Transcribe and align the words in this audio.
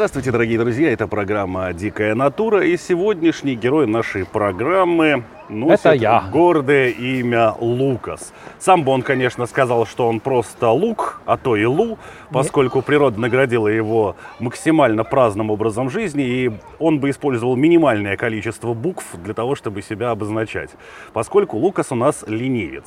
Здравствуйте, 0.00 0.32
дорогие 0.32 0.58
друзья, 0.58 0.90
это 0.90 1.06
программа 1.06 1.74
«Дикая 1.74 2.14
натура» 2.14 2.64
и 2.64 2.78
сегодняшний 2.78 3.54
герой 3.54 3.86
нашей 3.86 4.24
программы 4.24 5.24
носит 5.50 5.84
Это 5.84 5.92
я. 5.92 6.24
гордое 6.32 6.88
имя 6.88 7.52
Лукас. 7.60 8.32
Сам 8.58 8.82
бы 8.82 8.92
он, 8.92 9.02
конечно, 9.02 9.44
сказал, 9.44 9.84
что 9.84 10.08
он 10.08 10.20
просто 10.20 10.70
Лук, 10.70 11.20
а 11.26 11.36
то 11.36 11.54
и 11.54 11.66
Лу, 11.66 11.98
поскольку 12.30 12.80
природа 12.80 13.20
наградила 13.20 13.68
его 13.68 14.16
максимально 14.38 15.04
праздным 15.04 15.50
образом 15.50 15.90
жизни, 15.90 16.24
и 16.24 16.50
он 16.78 16.98
бы 16.98 17.10
использовал 17.10 17.54
минимальное 17.56 18.16
количество 18.16 18.72
букв 18.72 19.04
для 19.22 19.34
того, 19.34 19.54
чтобы 19.54 19.82
себя 19.82 20.12
обозначать, 20.12 20.70
поскольку 21.12 21.58
Лукас 21.58 21.92
у 21.92 21.94
нас 21.94 22.24
ленивец. 22.26 22.86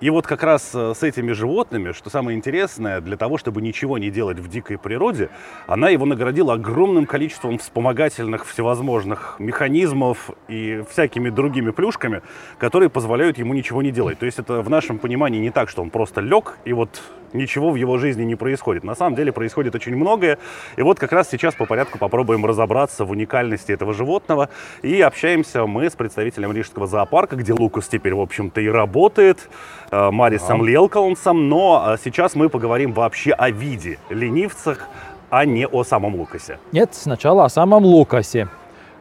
И 0.00 0.08
вот 0.08 0.26
как 0.26 0.42
раз 0.42 0.70
э, 0.74 0.94
с 0.96 1.02
этими 1.02 1.32
животными, 1.32 1.92
что 1.92 2.08
самое 2.08 2.36
интересное, 2.36 3.02
для 3.02 3.18
того, 3.18 3.36
чтобы 3.36 3.60
ничего 3.60 3.98
не 3.98 4.10
делать 4.10 4.38
в 4.38 4.48
дикой 4.48 4.78
природе, 4.78 5.28
она 5.66 5.90
его 5.90 6.06
наградила 6.06 6.54
огромным 6.54 7.04
количеством 7.04 7.58
вспомогательных 7.58 8.46
всевозможных 8.46 9.36
механизмов 9.38 10.30
и 10.48 10.82
всякими 10.88 11.28
другими 11.28 11.70
плюшками, 11.70 12.22
которые 12.58 12.88
позволяют 12.88 13.36
ему 13.36 13.52
ничего 13.52 13.82
не 13.82 13.90
делать. 13.90 14.18
То 14.18 14.24
есть 14.24 14.38
это 14.38 14.62
в 14.62 14.70
нашем 14.70 14.98
понимании 14.98 15.38
не 15.38 15.50
так, 15.50 15.68
что 15.68 15.82
он 15.82 15.90
просто 15.90 16.22
лег 16.22 16.56
и 16.64 16.72
вот 16.72 17.02
ничего 17.32 17.70
в 17.70 17.76
его 17.76 17.98
жизни 17.98 18.24
не 18.24 18.34
происходит. 18.34 18.84
На 18.84 18.94
самом 18.94 19.16
деле 19.16 19.32
происходит 19.32 19.74
очень 19.74 19.96
многое. 19.96 20.38
И 20.76 20.82
вот 20.82 20.98
как 20.98 21.12
раз 21.12 21.28
сейчас 21.30 21.54
по 21.54 21.66
порядку 21.66 21.98
попробуем 21.98 22.44
разобраться 22.46 23.04
в 23.04 23.10
уникальности 23.10 23.72
этого 23.72 23.92
животного. 23.94 24.48
И 24.82 25.00
общаемся 25.00 25.66
мы 25.66 25.88
с 25.90 25.92
представителем 25.94 26.52
Рижского 26.52 26.86
зоопарка, 26.86 27.36
где 27.36 27.52
Лукас 27.52 27.88
теперь, 27.88 28.14
в 28.14 28.20
общем-то, 28.20 28.60
и 28.60 28.68
работает, 28.68 29.48
э, 29.90 30.10
Марисом 30.10 30.64
Лелкаунсом. 30.64 31.48
Но 31.48 31.94
э, 31.94 31.96
сейчас 32.02 32.34
мы 32.34 32.48
поговорим 32.48 32.92
вообще 32.92 33.32
о 33.32 33.50
виде 33.50 33.98
ленивцах, 34.08 34.88
а 35.30 35.44
не 35.44 35.66
о 35.66 35.84
самом 35.84 36.16
Лукасе. 36.16 36.58
Нет, 36.72 36.90
сначала 36.94 37.44
о 37.44 37.48
самом 37.48 37.84
Лукасе. 37.84 38.48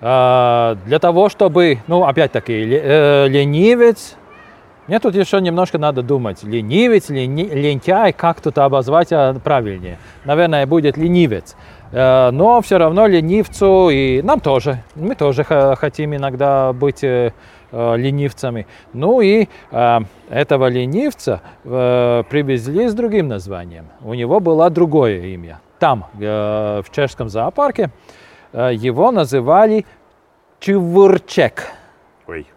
А, 0.02 0.78
Для 0.86 1.00
того, 1.00 1.28
чтобы, 1.30 1.80
ну, 1.88 2.06
опять-таки, 2.06 2.54
ле- 2.54 2.82
э, 2.84 3.28
ленивец, 3.28 4.16
мне 4.90 5.00
тут 5.00 5.14
еще 5.14 5.40
немножко 5.40 5.78
надо 5.78 6.02
думать. 6.02 6.42
Ленивец, 6.42 7.12
лени- 7.12 7.48
лентяй, 7.48 8.12
как 8.12 8.42
тут 8.42 8.58
обозвать 8.58 9.10
а, 9.12 9.36
правильнее? 9.36 10.00
Наверное, 10.26 10.66
будет 10.66 10.98
ленивец. 10.98 11.56
Э, 11.92 12.32
Но 12.32 12.60
все 12.62 12.80
равно 12.80 13.06
ленивцу 13.06 13.90
и 13.92 14.24
нам 14.24 14.40
тоже. 14.40 14.82
Мы 14.96 15.14
тоже 15.14 15.44
хотим 15.44 16.16
иногда 16.16 16.74
быть 16.74 17.04
э, 17.04 17.34
э, 17.72 17.98
ленивцами. 17.98 18.66
Ну 18.94 19.22
и 19.22 19.48
этого 19.70 20.68
ленивца 20.70 21.42
привезли 21.64 22.88
с 22.88 22.96
другим 22.96 23.28
названием. 23.28 23.86
У 24.02 24.16
него 24.16 24.40
было 24.40 24.72
другое 24.72 25.22
имя. 25.22 25.60
Там, 25.78 26.06
в 26.16 26.86
чешском 26.92 27.30
зоопарке, 27.30 27.92
его 28.54 29.12
называли 29.12 29.86
Чувырчек. 30.60 31.68
Ой. 32.28 32.48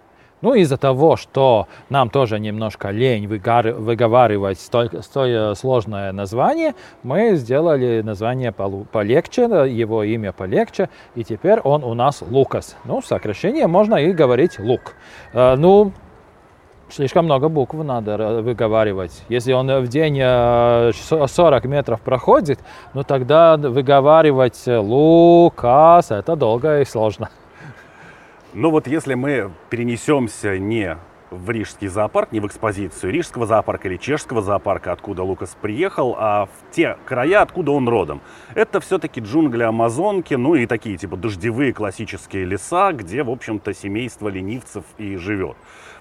Ну, 0.43 0.55
из-за 0.55 0.77
того, 0.77 1.17
что 1.17 1.69
нам 1.89 2.11
тоже 2.11 2.39
немножко 2.41 2.91
лень 2.91 3.27
выговаривать 3.29 4.59
столь- 4.59 5.03
столь 5.03 5.57
сложное 5.57 6.13
название, 6.13 6.75
мы 7.05 7.37
сделали 7.37 8.03
название 8.03 8.53
полегче, 8.53 9.49
э, 9.49 9.69
его 9.69 10.03
имя 10.03 10.33
полегче, 10.33 10.89
и 11.15 11.23
теперь 11.25 11.61
он 11.61 11.85
у 11.85 11.95
нас 11.95 12.23
Лукас. 12.29 12.77
Ну, 12.85 13.01
сокращение 13.03 13.67
можно 13.69 13.95
и 13.95 14.13
говорить 14.13 14.59
Лук. 14.59 14.95
Э, 15.33 15.55
ну, 15.57 15.93
слишком 16.91 17.25
много 17.27 17.49
букв 17.49 17.75
надо 17.75 18.43
выговаривать. 18.43 19.23
Если 19.29 19.53
он 19.53 19.69
в 19.81 19.89
день 19.89 20.19
э, 20.21 20.91
шо- 21.09 21.27
40 21.27 21.65
метров 21.67 22.01
проходит, 22.01 22.59
ну 22.95 23.03
тогда 23.05 23.57
выговаривать 23.57 24.61
э, 24.67 24.77
Лукас, 24.77 26.11
это 26.11 26.37
долго 26.37 26.81
и 26.81 26.85
сложно. 26.85 27.31
Ну 28.55 28.71
вот 28.71 28.87
если 28.87 29.15
мы 29.15 29.51
перенесемся 29.71 30.59
не 30.59 30.99
в 31.31 31.49
Рижский 31.49 31.89
зоопарк, 31.89 32.33
не 32.33 32.41
в 32.41 32.47
экспозицию 32.47 33.11
Рижского 33.11 33.47
зоопарка 33.47 33.89
или 33.89 33.97
Чешского 33.97 34.43
зоопарка, 34.43 34.93
откуда 34.93 35.23
Лукас 35.23 35.57
приехал, 35.59 36.15
а 36.19 36.45
в 36.45 36.75
те 36.75 36.99
края, 37.07 37.41
откуда 37.41 37.73
он 37.73 37.89
родом. 37.89 38.21
Это 38.55 38.81
все-таки 38.81 39.23
джунгли 39.23 39.63
Амазонки, 39.63 40.35
ну 40.35 40.55
и 40.55 40.67
такие 40.67 40.99
типа 40.99 41.17
дождевые 41.17 41.73
классические 41.73 42.45
леса, 42.45 42.93
где, 42.93 43.23
в 43.23 43.31
общем-то, 43.31 43.73
семейство 43.73 44.29
ленивцев 44.29 44.85
и 44.99 45.17
живет. 45.17 45.57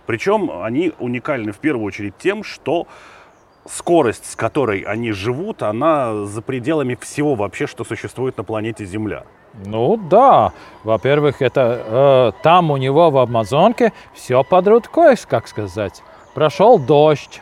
Причем 0.05 0.51
они 0.51 0.91
уникальны 0.99 1.53
в 1.53 1.59
первую 1.59 1.85
очередь 1.85 2.17
тем, 2.17 2.43
что 2.43 2.85
скорость, 3.65 4.29
с 4.29 4.35
которой 4.35 4.81
они 4.81 5.13
живут, 5.13 5.63
она 5.63 6.25
за 6.25 6.41
пределами 6.41 6.97
всего 6.99 7.35
вообще, 7.35 7.65
что 7.65 7.85
существует 7.85 8.35
на 8.35 8.43
планете 8.43 8.83
Земля. 8.83 9.23
Ну 9.53 9.97
да, 9.97 10.53
во-первых, 10.83 11.41
это 11.41 11.83
э, 11.85 12.31
там 12.41 12.71
у 12.71 12.77
него 12.77 13.09
в 13.09 13.17
Амазонке 13.17 13.91
все 14.13 14.43
под 14.43 14.67
рукой, 14.67 15.15
как 15.27 15.47
сказать. 15.47 16.01
Прошел 16.33 16.79
дождь, 16.79 17.41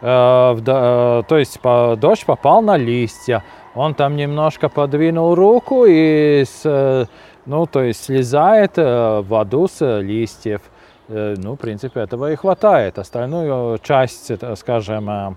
э, 0.00 0.06
в 0.06 0.62
э, 0.66 1.22
то 1.28 1.38
есть 1.38 1.60
по- 1.60 1.96
дождь 1.96 2.24
попал 2.24 2.62
на 2.62 2.76
листья. 2.76 3.44
Он 3.74 3.94
там 3.94 4.16
немножко 4.16 4.68
подвинул 4.68 5.34
руку 5.34 5.84
и, 5.86 6.44
с, 6.44 6.62
э, 6.64 7.04
ну, 7.46 7.66
то 7.66 7.82
есть 7.82 8.04
слезает 8.04 8.72
э, 8.76 9.20
воду 9.20 9.68
с 9.68 10.00
листьев. 10.00 10.62
Э, 11.08 11.34
ну, 11.36 11.54
в 11.54 11.58
принципе, 11.58 12.00
этого 12.00 12.32
и 12.32 12.36
хватает. 12.36 12.98
Остальную 12.98 13.78
часть, 13.78 14.30
это, 14.30 14.56
скажем, 14.56 15.10
э, 15.10 15.12
э, 15.12 15.34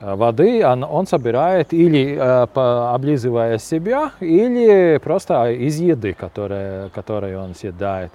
воды 0.00 0.66
он, 0.66 0.84
он 0.84 1.06
собирает 1.06 1.72
или 1.72 2.16
э, 2.16 2.46
облизывая 2.54 3.58
себя, 3.58 4.12
или 4.20 4.98
просто 4.98 5.50
из 5.50 5.78
еды, 5.80 6.12
которая, 6.12 6.88
которую 6.90 7.40
он 7.40 7.54
съедает. 7.54 8.12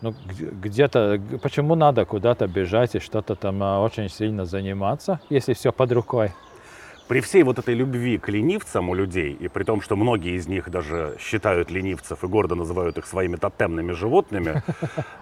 Ну, 0.00 0.14
где-то, 0.62 1.20
почему 1.42 1.74
надо 1.74 2.04
куда-то 2.04 2.46
бежать 2.46 2.94
и 2.94 2.98
что-то 2.98 3.34
там 3.34 3.62
э, 3.62 3.78
очень 3.78 4.08
сильно 4.08 4.44
заниматься, 4.44 5.20
если 5.30 5.54
все 5.54 5.72
под 5.72 5.92
рукой? 5.92 6.32
При 7.08 7.20
всей 7.20 7.42
вот 7.42 7.58
этой 7.58 7.74
любви 7.74 8.16
к 8.18 8.30
ленивцам 8.30 8.88
у 8.88 8.94
людей, 8.94 9.36
и 9.38 9.48
при 9.48 9.64
том, 9.64 9.82
что 9.82 9.94
многие 9.94 10.36
из 10.36 10.48
них 10.48 10.70
даже 10.70 11.16
считают 11.20 11.70
ленивцев 11.70 12.24
и 12.24 12.26
гордо 12.26 12.54
называют 12.54 12.96
их 12.96 13.06
своими 13.06 13.36
тотемными 13.36 13.92
животными, 13.92 14.62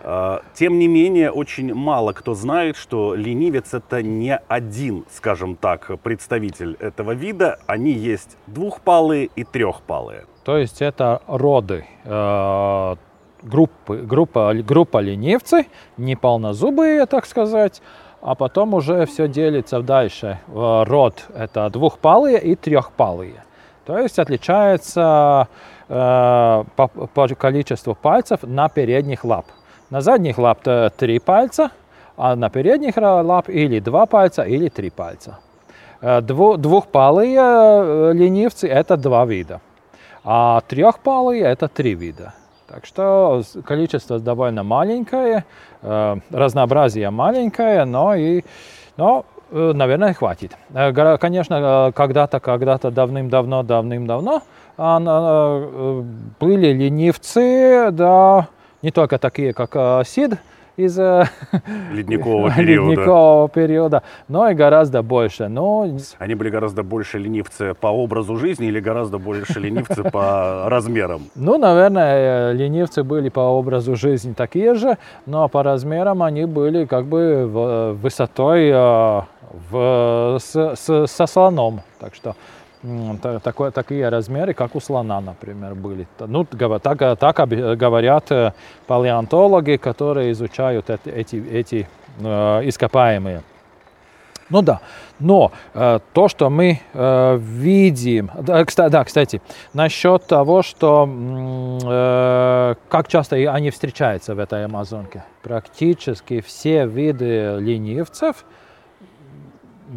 э, 0.03 0.38
тем 0.54 0.78
не 0.78 0.87
менее, 0.87 1.32
очень 1.32 1.75
мало 1.75 2.12
кто 2.12 2.34
знает, 2.34 2.76
что 2.76 3.16
ленивец 3.16 3.75
это 3.75 4.00
не 4.00 4.37
один, 4.37 5.04
скажем 5.12 5.56
так, 5.56 5.91
представитель 6.03 6.76
этого 6.78 7.12
вида. 7.12 7.59
Они 7.66 7.91
есть 7.93 8.37
двухпалые 8.47 9.28
и 9.34 9.43
трехпалые. 9.43 10.26
То 10.44 10.59
есть 10.59 10.82
это 10.82 11.22
роды 11.26 11.84
э, 12.04 12.97
группы, 13.42 13.97
группа, 13.98 14.54
группа 14.54 14.98
ленивцы, 14.98 15.66
неполнозубые, 15.97 17.06
так 17.06 17.26
сказать, 17.26 17.82
а 18.20 18.34
потом 18.34 18.75
уже 18.75 19.06
все 19.06 19.28
делится 19.28 19.80
дальше. 19.80 20.38
Э, 20.48 20.84
Род 20.86 21.25
это 21.34 21.69
двухпалые 21.70 22.41
и 22.41 22.54
трехпалые. 22.54 23.44
То 23.84 23.98
есть 23.98 24.19
отличается 24.19 25.48
э, 25.88 26.64
по, 26.76 26.88
по 26.88 27.28
количеству 27.28 27.94
пальцев 27.94 28.40
на 28.43 28.69
передних 28.69 29.25
лап. 29.25 29.46
На 29.90 30.00
задних 30.00 30.38
лап 30.38 30.61
три 30.96 31.19
пальца, 31.19 31.70
а 32.17 32.37
на 32.37 32.49
передних 32.49 32.96
лап 32.96 33.49
или 33.49 33.81
два 33.81 34.06
пальца, 34.06 34.43
или 34.43 34.69
три 34.69 34.90
пальца. 34.90 35.38
Э, 36.00 36.20
дву- 36.20 36.56
двухпалые 36.56 37.38
э, 37.40 38.12
ленивцы 38.14 38.69
это 38.69 38.96
два 38.96 39.25
вида. 39.25 39.61
А 40.25 40.61
трехпалые 40.69 41.43
это 41.43 41.69
три 41.69 41.94
вида. 41.94 42.34
Так 42.72 42.86
что 42.86 43.42
количество 43.66 44.19
довольно 44.19 44.62
маленькое, 44.62 45.44
э, 45.82 46.16
разнообразие 46.30 47.10
маленькое, 47.10 47.84
но 47.84 48.14
и, 48.14 48.44
но, 48.96 49.26
э, 49.50 49.72
наверное, 49.74 50.14
хватит. 50.14 50.56
Э, 50.72 51.19
Конечно, 51.19 51.92
когда-то, 51.94 52.40
когда-то 52.40 52.90
давным-давно, 52.90 53.62
давным-давно 53.62 54.42
а, 54.78 56.02
были 56.40 56.72
ленивцы, 56.72 57.90
да, 57.92 58.48
не 58.80 58.90
только 58.90 59.19
такие, 59.19 59.52
как 59.52 60.06
Сид, 60.06 60.38
из 60.76 60.98
э, 60.98 61.24
Ледникового 61.92 62.50
периода. 62.56 62.90
ледникового 62.90 63.48
периода, 63.48 64.02
но 64.28 64.48
и 64.48 64.54
гораздо 64.54 65.02
больше. 65.02 65.48
Но 65.48 65.86
Они 66.19 66.34
были 66.34 66.48
гораздо 66.50 66.82
больше 66.82 67.19
ленивцы 67.19 67.74
по 67.74 67.88
образу 67.88 68.36
жизни 68.36 68.69
или 68.69 68.80
гораздо 68.80 69.19
больше 69.19 69.60
ленивцы 69.60 70.02
по 70.10 70.64
размерам? 70.69 71.22
Ну, 71.34 71.58
наверное, 71.58 72.50
э, 72.50 72.54
ленивцы 72.54 73.02
были 73.02 73.28
по 73.28 73.40
образу 73.40 73.96
жизни 73.96 74.32
такие 74.32 74.74
же, 74.74 74.96
но 75.26 75.48
по 75.48 75.62
размерам 75.62 76.22
они 76.22 76.44
были 76.46 76.84
как 76.86 77.04
бы 77.06 77.46
в- 77.46 77.92
высотой 77.94 78.70
э, 78.70 79.20
в, 79.70 80.38
с, 80.40 80.54
с- 80.76 81.06
со 81.06 81.26
слоном. 81.26 81.82
Так 82.00 82.14
что 82.14 82.34
такое, 83.43 83.70
такие 83.70 84.08
размеры, 84.08 84.55
как 84.55 84.75
у 84.75 84.81
слона, 84.81 85.20
например, 85.20 85.75
были. 85.75 86.06
Ну, 86.19 86.44
так, 86.44 87.02
э, 87.02 87.17
так 87.17 87.38
оби- 87.38 87.76
говорят 87.76 88.31
э, 88.32 88.52
палеонтологи, 88.87 89.76
которые 89.76 90.32
изучают 90.32 90.90
эти, 90.90 91.37
эти, 91.37 91.88
э, 92.20 92.69
ископаемые. 92.69 93.43
Ну 94.50 94.61
да, 94.61 94.81
но 95.19 95.52
э, 95.73 96.00
то, 96.12 96.29
что 96.29 96.50
мы 96.50 96.81
э, 96.93 97.38
видим, 97.40 98.31
да, 98.38 98.62
кста- 98.62 98.90
да, 98.90 99.05
кстати, 99.05 99.40
насчет 99.73 100.26
того, 100.26 100.62
что 100.62 101.08
э, 101.82 102.75
как 102.88 103.08
часто 103.08 103.37
они 103.37 103.70
встречаются 103.70 104.34
в 104.34 104.38
этой 104.38 104.64
Амазонке, 104.67 105.25
практически 105.43 106.40
все 106.43 106.84
виды 106.87 107.56
ленивцев 107.61 108.44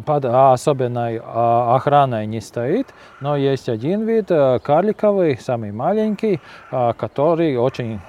под 0.04 0.24
особенной 0.24 1.20
а, 1.22 1.76
охраной 1.76 2.26
не 2.26 2.40
стоит, 2.40 2.88
но 3.20 3.36
есть 3.36 3.68
один 3.68 4.04
вид 4.04 4.30
э, 4.30 4.58
карликовый, 4.62 5.38
самый 5.38 5.72
маленький, 5.72 6.40
а, 6.70 6.92
который 6.92 7.56
очень 7.56 8.00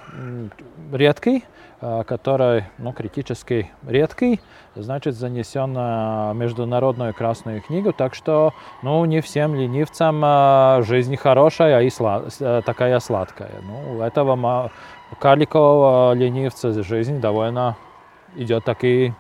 редкий, 0.92 1.46
а, 1.80 2.04
который 2.04 2.66
ну, 2.78 2.92
критически 2.92 3.72
редкий, 3.88 4.42
значит 4.76 5.16
занесен 5.16 5.74
в 5.74 6.34
международную 6.36 7.14
красную 7.14 7.62
книгу, 7.62 7.94
так 7.94 8.16
что 8.16 8.54
ну, 8.84 9.04
не 9.06 9.22
всем 9.22 9.56
ленивцам 9.56 10.22
а, 10.24 10.82
жизнь 10.84 11.16
хорошая 11.16 11.82
и 11.82 11.88
сла- 11.88 12.30
с- 12.30 12.42
э, 12.42 12.62
такая 12.66 13.00
сладкая. 13.00 13.52
Ну, 13.64 13.98
у 13.98 14.02
этого 14.02 14.72
карликового 15.20 16.14
ленивца 16.14 16.72
жизнь 16.84 17.22
довольно 17.22 17.78
идет 18.36 18.66
таки 18.66 19.14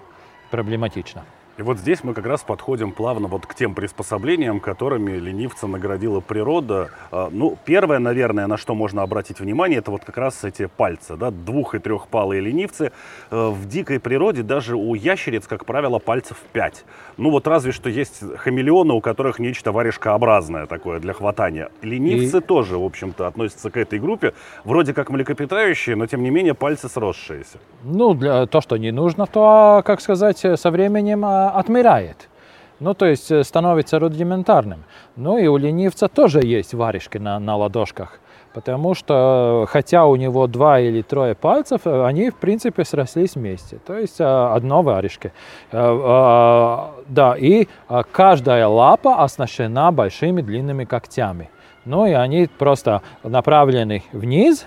проблематично. 0.51 1.23
И 1.57 1.63
вот 1.63 1.79
здесь 1.79 2.03
мы 2.03 2.13
как 2.13 2.27
раз 2.27 2.43
подходим 2.43 2.91
плавно 2.91 3.27
вот 3.27 3.47
к 3.47 3.55
тем 3.55 3.73
приспособлениям, 3.73 4.59
которыми 4.59 5.13
ленивца 5.13 5.65
наградила 5.65 6.19
природа. 6.19 6.91
А, 7.09 7.29
Ну, 7.31 7.57
первое, 7.65 7.97
наверное, 7.97 8.45
на 8.45 8.57
что 8.57 8.75
можно 8.75 9.01
обратить 9.01 9.39
внимание, 9.39 9.79
это 9.79 9.89
вот 9.89 10.05
как 10.05 10.17
раз 10.17 10.43
эти 10.43 10.67
пальцы, 10.67 11.15
да, 11.17 11.31
двух- 11.31 11.73
и 11.73 11.79
трехпалые 11.79 12.41
ленивцы. 12.41 12.91
Э, 13.31 13.49
В 13.49 13.67
дикой 13.67 13.99
природе 13.99 14.43
даже 14.43 14.75
у 14.75 14.93
ящериц, 14.93 15.47
как 15.47 15.65
правило, 15.65 15.97
пальцев 15.97 16.37
пять. 16.53 16.85
Ну 17.17 17.31
вот 17.31 17.47
разве 17.47 17.71
что 17.71 17.89
есть 17.89 18.21
хамелеоны, 18.37 18.93
у 18.93 19.01
которых 19.01 19.39
нечто 19.39 19.71
варежкообразное 19.71 20.67
такое 20.67 20.99
для 20.99 21.13
хватания. 21.13 21.69
Ленивцы 21.81 22.37
И- 22.37 22.41
тоже, 22.41 22.77
в 22.77 22.83
общем-то, 22.83 23.25
относятся 23.27 23.71
к 23.71 23.77
этой 23.77 23.99
группе. 23.99 24.33
Вроде 24.63 24.93
как 24.93 25.09
млекопитающие, 25.09 25.95
но 25.95 26.05
тем 26.05 26.21
не 26.21 26.29
менее 26.29 26.53
пальцы 26.53 26.87
сросшиеся. 26.89 27.57
Ну, 27.83 28.13
для 28.13 28.45
то, 28.45 28.61
что 28.61 28.77
не 28.77 28.91
нужно, 28.91 29.25
то, 29.25 29.81
как 29.83 30.01
сказать, 30.01 30.45
э, 30.45 30.57
со 30.57 30.69
временем 30.69 31.25
а, 31.25 31.49
отмирает. 31.49 32.29
Ну, 32.79 32.93
то 32.93 33.07
есть 33.07 33.31
э, 33.31 33.43
становится 33.43 33.97
рудиментарным. 33.97 34.83
Ну 35.15 35.39
и 35.39 35.47
у 35.47 35.57
ленивца 35.57 36.07
тоже 36.07 36.41
есть 36.43 36.75
варежки 36.75 37.17
на, 37.17 37.39
на 37.39 37.55
ладошках. 37.57 38.19
Потому 38.57 38.95
что, 38.95 39.65
э, 39.67 39.71
хотя 39.71 40.07
у 40.07 40.15
него 40.15 40.47
два 40.47 40.79
или 40.79 41.03
трое 41.03 41.35
пальцев, 41.35 41.81
э, 41.85 42.05
они, 42.07 42.31
в 42.31 42.37
принципе, 42.37 42.83
срослись 42.85 43.35
вместе. 43.35 43.77
То 43.85 43.95
есть 43.95 44.19
э, 44.19 44.23
одно 44.25 44.81
варежки. 44.81 45.31
Да, 45.71 47.35
и 47.37 47.67
каждая 48.11 48.67
лапа 48.67 49.23
оснащена 49.23 49.91
большими 49.91 50.41
длинными 50.41 50.85
когтями. 50.85 51.51
Ну 51.85 52.07
и 52.07 52.13
они 52.13 52.49
просто 52.57 53.03
направлены 53.21 54.01
вниз, 54.11 54.65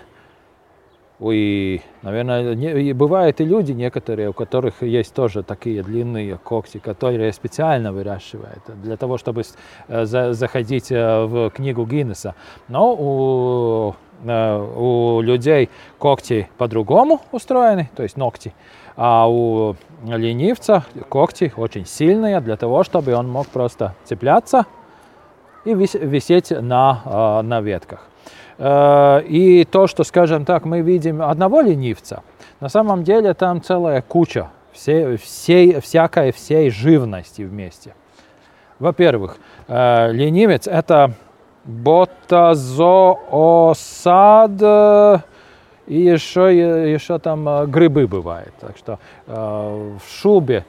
и, 1.20 1.82
наверное, 2.02 2.55
не- 2.55 2.81
и 2.82 2.93
бывают 2.94 3.40
и 3.40 3.44
люди 3.44 3.72
некоторые, 3.72 4.31
у 4.31 4.32
которых 4.32 4.82
есть 4.82 5.12
тоже 5.14 5.43
такие 5.43 5.82
длинные 5.82 6.38
когти, 6.38 6.78
которые 6.78 7.32
специально 7.32 7.93
выращивают 7.93 8.62
для 8.82 8.96
того, 8.96 9.19
чтобы 9.19 9.43
э, 9.88 10.05
за- 10.06 10.32
заходить 10.32 10.90
э, 10.90 11.25
в 11.26 11.50
книгу 11.50 11.84
Гиннесса. 11.84 12.34
Но 12.69 12.94
у, 12.94 13.94
э, 14.25 14.67
у 14.76 15.20
людей 15.20 15.69
когти 15.99 16.49
по-другому 16.56 17.20
устроены, 17.32 17.90
то 17.96 18.02
есть 18.02 18.16
ногти. 18.16 18.55
А 18.96 19.28
у 19.31 19.76
ленивца 20.06 20.84
когти 21.08 21.52
очень 21.56 21.84
сильные 21.87 22.40
для 22.40 22.56
того, 22.56 22.82
чтобы 22.82 23.14
он 23.14 23.28
мог 23.28 23.46
просто 23.49 23.94
цепляться 24.05 24.64
и 25.66 25.73
вис- 25.75 25.99
висеть 25.99 26.50
на, 26.50 27.43
на 27.43 27.61
ветках. 27.61 28.06
Э, 28.60 29.22
И 29.26 29.64
то, 29.64 29.86
что, 29.86 30.04
скажем 30.04 30.44
так, 30.44 30.66
мы 30.66 30.82
видим 30.82 31.22
одного 31.22 31.62
ленивца, 31.62 32.22
на 32.60 32.68
самом 32.68 33.04
деле 33.04 33.32
там 33.32 33.62
целая 33.62 34.02
куча 34.02 34.50
всей, 34.72 35.16
всей, 35.16 35.80
всякой 35.80 36.30
всей 36.32 36.70
живности 36.70 37.40
вместе. 37.42 37.94
Во-первых, 38.78 39.38
э, 39.66 40.12
ленивец– 40.12 40.66
это 40.68 41.12
ботазоосад, 41.64 42.62
э, 44.60 45.18
и 45.86 45.98
еще, 45.98 46.92
еще 46.92 47.18
там 47.18 47.70
грибы 47.70 48.06
бывают. 48.06 48.52
Так 48.60 48.76
что 48.76 48.98
в 49.26 50.00
шубе 50.08 50.64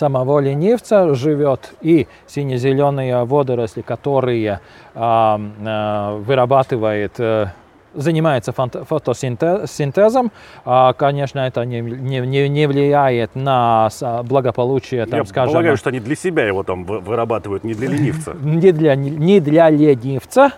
самого 0.00 0.40
ленивца 0.40 1.14
живет 1.14 1.72
и 1.80 2.06
сине-зеленые 2.26 3.24
водоросли, 3.24 3.80
которые 3.82 4.60
а, 4.94 5.40
а, 5.64 6.16
вырабатывает, 6.18 7.12
э, 7.18 7.46
занимается 7.94 8.52
фотосинтезом. 8.52 10.30
А, 10.64 10.92
конечно, 10.92 11.40
это 11.40 11.64
не, 11.64 11.80
не, 11.80 12.20
не- 12.20 12.48
не 12.48 12.66
влияет 12.66 13.34
на 13.34 13.88
благополучие, 14.24 15.06
там, 15.06 15.20
Я 15.20 15.24
скажем, 15.24 15.52
полагаю, 15.52 15.76
что 15.76 15.88
они 15.90 16.00
для 16.00 16.14
себя 16.16 16.46
его 16.46 16.62
там 16.62 16.84
вы- 16.84 17.00
вырабатывают, 17.00 17.64
не 17.64 17.74
для 17.74 17.88
ленивца. 17.88 18.34
не 18.42 18.72
для, 18.72 18.94
не 18.96 19.40
для 19.40 19.70
ленивца, 19.70 20.52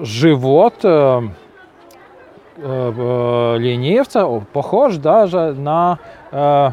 живот 0.00 0.76
э, 0.82 1.20
э, 2.56 3.56
ленивца 3.58 4.26
похож 4.54 4.96
даже 4.96 5.52
на 5.52 5.98
э, 6.32 6.70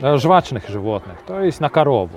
жвачных 0.00 0.70
животных, 0.70 1.18
то 1.26 1.42
есть 1.42 1.60
на 1.60 1.68
корову. 1.68 2.08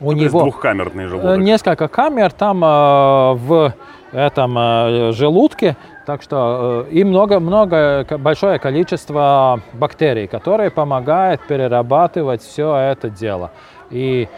У 0.00 0.10
То 0.14 0.18
есть 0.18 0.32
двухкамерный 0.32 1.04
э, 1.04 1.08
желудок. 1.08 1.38
несколько 1.38 1.86
камер 1.86 2.32
там 2.32 2.64
э, 2.64 3.32
в 3.34 3.72
этом 4.16 4.56
э, 4.58 5.12
желудке, 5.12 5.76
так 6.06 6.22
что 6.22 6.86
э, 6.88 6.92
и 6.92 7.04
много, 7.04 7.38
много, 7.40 8.04
ко- 8.04 8.18
большое 8.18 8.58
количество 8.58 9.60
бактерий, 9.74 10.26
которые 10.26 10.70
помогают 10.70 11.40
перерабатывать 11.46 12.42
все 12.42 12.74
это 12.76 13.10
дело. 13.10 13.50
И 13.90 14.28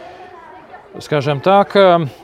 скажем 0.99 1.39
так, 1.39 1.75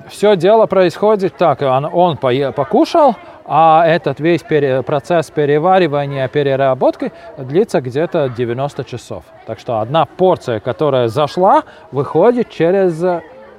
все 0.09 0.35
дело 0.35 0.65
происходит 0.65 1.37
так, 1.37 1.61
он, 1.61 1.85
он 1.85 2.17
покушал, 2.17 3.15
а 3.45 3.85
этот 3.85 4.19
весь 4.19 4.41
пере- 4.41 4.81
процесс 4.81 5.29
переваривания, 5.29 6.27
переработки 6.27 7.11
длится 7.37 7.79
где-то 7.79 8.29
90 8.35 8.83
часов. 8.83 9.23
Так 9.45 9.59
что 9.59 9.79
одна 9.79 10.05
порция, 10.05 10.59
которая 10.59 11.07
зашла, 11.09 11.63
выходит 11.91 12.49
через 12.49 13.03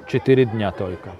4 0.08 0.44
дня 0.46 0.72
только. 0.72 1.10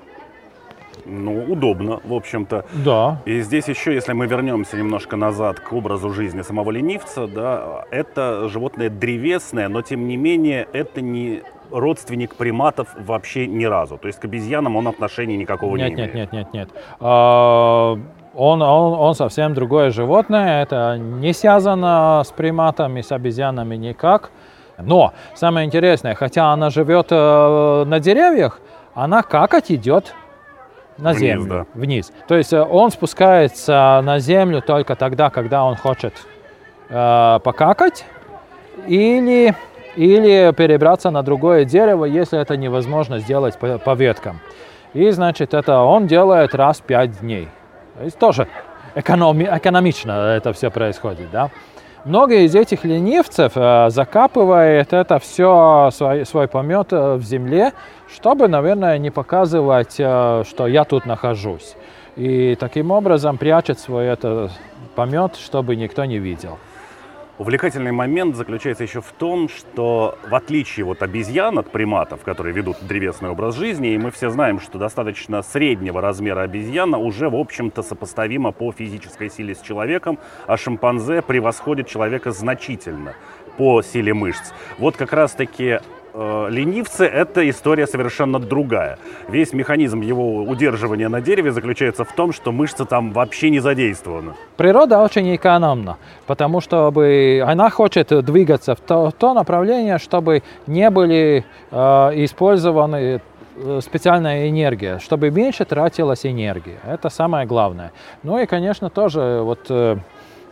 Ну, 1.08 1.44
удобно, 1.44 2.00
в 2.04 2.12
общем-то. 2.12 2.64
Да. 2.84 3.22
И 3.26 3.40
здесь 3.40 3.68
еще, 3.68 3.94
если 3.94 4.12
мы 4.12 4.26
вернемся 4.26 4.76
немножко 4.76 5.16
назад 5.16 5.60
к 5.60 5.72
образу 5.72 6.10
жизни 6.10 6.42
самого 6.42 6.70
ленивца, 6.72 7.26
да, 7.28 7.84
это 7.90 8.48
животное 8.48 8.90
древесное, 8.90 9.68
но 9.68 9.82
тем 9.82 10.08
не 10.08 10.16
менее 10.16 10.66
это 10.72 11.00
не 11.00 11.42
родственник 11.70 12.34
приматов 12.34 12.88
вообще 12.98 13.46
ни 13.46 13.64
разу. 13.64 13.98
То 13.98 14.08
есть 14.08 14.18
к 14.20 14.24
обезьянам 14.24 14.76
он 14.76 14.88
отношения 14.88 15.36
никакого 15.36 15.76
Нет, 15.76 15.90
не 15.90 15.96
нет, 15.96 16.14
имеет. 16.14 16.32
нет, 16.32 16.32
нет, 16.32 16.54
нет. 16.54 16.82
А, 17.00 17.98
Он, 18.34 18.62
он, 18.62 18.94
он 19.00 19.14
совсем 19.14 19.54
другое 19.54 19.90
животное, 19.90 20.62
это 20.62 20.98
не 20.98 21.32
связано 21.32 22.22
с 22.24 22.32
приматами, 22.32 23.00
с 23.00 23.10
обезьянами 23.12 23.76
никак. 23.76 24.30
Но 24.78 25.12
самое 25.34 25.66
интересное, 25.66 26.14
хотя 26.14 26.52
она 26.52 26.68
живет 26.70 27.06
э, 27.10 27.84
на 27.86 27.98
деревьях, 27.98 28.60
она 28.94 29.22
какать 29.22 29.70
идет 29.72 30.14
на 30.98 31.10
Вниз, 31.10 31.20
землю, 31.20 31.48
да. 31.48 31.66
вниз. 31.74 32.12
То 32.26 32.36
есть 32.36 32.52
э, 32.52 32.62
он 32.62 32.90
спускается 32.90 34.00
на 34.02 34.18
землю 34.18 34.62
только 34.62 34.96
тогда, 34.96 35.30
когда 35.30 35.64
он 35.64 35.76
хочет 35.76 36.14
э, 36.88 37.38
покакать, 37.42 38.04
или, 38.86 39.54
или 39.96 40.52
перебраться 40.56 41.10
на 41.10 41.22
другое 41.22 41.64
дерево, 41.64 42.04
если 42.04 42.38
это 42.38 42.56
невозможно 42.56 43.18
сделать 43.18 43.58
по, 43.58 43.78
по 43.78 43.94
веткам. 43.94 44.40
И, 44.94 45.10
значит, 45.10 45.54
это 45.54 45.80
он 45.80 46.06
делает 46.06 46.54
раз 46.54 46.78
в 46.78 46.82
пять 46.82 47.20
дней. 47.20 47.48
То 47.98 48.04
есть 48.04 48.18
тоже 48.18 48.48
экономи- 48.94 49.48
экономично 49.58 50.12
это 50.12 50.52
все 50.52 50.70
происходит, 50.70 51.30
да. 51.30 51.50
Многие 52.04 52.44
из 52.44 52.54
этих 52.54 52.84
ленивцев 52.84 53.52
э, 53.56 53.90
закапывают 53.90 54.92
это 54.92 55.18
все, 55.18 55.90
свой, 55.92 56.24
свой 56.24 56.46
помет 56.46 56.92
э, 56.92 57.14
в 57.16 57.22
земле, 57.22 57.72
чтобы, 58.12 58.48
наверное, 58.48 58.98
не 58.98 59.10
показывать, 59.10 59.96
э, 59.98 60.44
что 60.48 60.66
я 60.66 60.84
тут 60.84 61.06
нахожусь. 61.06 61.76
И 62.16 62.56
таким 62.58 62.90
образом 62.90 63.36
прячет 63.36 63.78
свой 63.78 64.06
это 64.06 64.50
помет, 64.94 65.36
чтобы 65.36 65.76
никто 65.76 66.04
не 66.04 66.18
видел. 66.18 66.58
Увлекательный 67.38 67.92
момент 67.92 68.34
заключается 68.34 68.84
еще 68.84 69.02
в 69.02 69.12
том, 69.12 69.50
что 69.50 70.16
в 70.26 70.34
отличие 70.34 70.86
вот 70.86 71.02
обезьян 71.02 71.58
от 71.58 71.70
приматов, 71.70 72.22
которые 72.22 72.54
ведут 72.54 72.78
древесный 72.80 73.28
образ 73.28 73.56
жизни, 73.56 73.90
и 73.90 73.98
мы 73.98 74.10
все 74.10 74.30
знаем, 74.30 74.58
что 74.58 74.78
достаточно 74.78 75.42
среднего 75.42 76.00
размера 76.00 76.40
обезьяна 76.40 76.96
уже, 76.96 77.28
в 77.28 77.36
общем-то, 77.36 77.82
сопоставима 77.82 78.52
по 78.52 78.72
физической 78.72 79.28
силе 79.28 79.54
с 79.54 79.60
человеком, 79.60 80.18
а 80.46 80.56
шимпанзе 80.56 81.20
превосходит 81.20 81.88
человека 81.88 82.30
значительно 82.30 83.12
по 83.58 83.82
силе 83.82 84.14
мышц. 84.14 84.52
Вот 84.78 84.96
как 84.96 85.12
раз-таки 85.12 85.80
ленивцы– 86.16 87.04
это 87.04 87.48
история 87.50 87.86
совершенно 87.86 88.38
другая. 88.38 88.98
Весь 89.28 89.52
механизм 89.52 90.00
его 90.00 90.42
удерживания 90.42 91.08
на 91.08 91.20
дереве 91.20 91.52
заключается 91.52 92.04
в 92.04 92.12
том, 92.12 92.32
что 92.32 92.52
мышцы 92.52 92.84
там 92.86 93.12
вообще 93.12 93.50
не 93.50 93.60
задействованы. 93.60 94.32
Природа 94.56 95.00
очень 95.00 95.34
экономна, 95.36 95.98
потому 96.26 96.60
что 96.60 96.90
бы 96.90 97.44
она 97.46 97.68
хочет 97.70 98.08
двигаться 98.24 98.74
в 98.74 98.80
то, 98.80 99.10
в 99.10 99.12
то 99.12 99.34
направление, 99.34 99.98
чтобы 99.98 100.42
не 100.66 100.88
были 100.90 101.44
э, 101.70 101.76
использованы 102.24 103.20
э, 103.56 103.80
специальная 103.82 104.48
энергия, 104.48 104.98
чтобы 105.00 105.30
меньше 105.30 105.64
тратилась 105.66 106.24
энергия. 106.24 106.78
Это 106.86 107.10
самое 107.10 107.46
главное. 107.46 107.92
Ну 108.22 108.38
и, 108.38 108.46
конечно, 108.46 108.88
тоже 108.88 109.40
вот 109.42 109.66
э, 109.68 109.98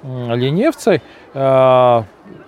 ленивцы 0.02 1.00
э, 1.32 2.02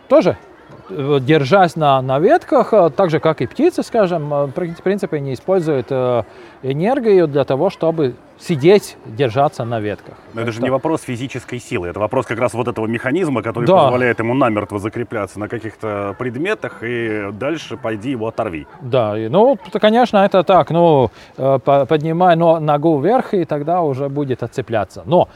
тоже 0.08 0.30
э, 0.30 0.55
держась 0.90 1.76
на, 1.76 2.00
на 2.02 2.18
ветках, 2.18 2.72
э, 2.72 2.90
так 2.90 3.10
же 3.10 3.20
как 3.20 3.40
и 3.40 3.46
птицы, 3.46 3.82
скажем, 3.82 4.32
э, 4.32 4.46
в 4.46 4.82
принципе 4.82 5.20
не 5.20 5.34
используют 5.34 5.86
э, 5.90 6.22
энергию 6.62 7.26
для 7.26 7.44
того, 7.44 7.70
чтобы 7.70 8.14
сидеть, 8.38 8.96
держаться 9.06 9.64
на 9.64 9.80
ветках. 9.80 10.14
Но 10.34 10.42
это 10.42 10.52
же 10.52 10.58
Это- 10.58 10.66
не 10.66 10.70
вопрос 10.70 11.02
физической 11.02 11.58
силы, 11.58 11.88
это 11.88 11.98
вопрос 12.00 12.26
как 12.26 12.38
раз 12.38 12.52
вот 12.54 12.68
этого 12.68 12.86
механизма, 12.86 13.42
который 13.42 13.64
Да. 13.66 13.84
позволяет 13.84 14.18
ему 14.18 14.34
намертво 14.34 14.78
закрепляться 14.78 15.40
на 15.40 15.48
каких-то 15.48 16.14
предметах 16.18 16.82
и 16.82 17.30
дальше 17.32 17.76
пойди 17.76 18.10
его 18.10 18.26
оторви. 18.28 18.66
Да, 18.82 19.14
ну, 19.30 19.58
конечно, 19.80 20.18
это 20.18 20.42
так, 20.44 20.70
ну, 20.70 21.10
э, 21.38 21.58
по- 21.64 21.86
поднимай 21.86 22.36
но- 22.36 22.60
ногу 22.60 22.98
вверх, 23.00 23.32
и 23.34 23.44
тогда 23.44 23.80
уже 23.80 24.08
будет 24.08 24.42
отцепляться. 24.42 25.02
Но 25.06 25.28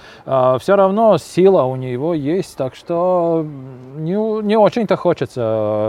все 0.58 0.76
равно 0.76 1.16
сила 1.18 1.62
у 1.62 1.76
него 1.76 2.12
есть, 2.14 2.56
так 2.58 2.74
что 2.74 3.46
не, 3.96 4.42
не 4.42 4.56
очень-то 4.58 4.96
хочется 4.96 5.40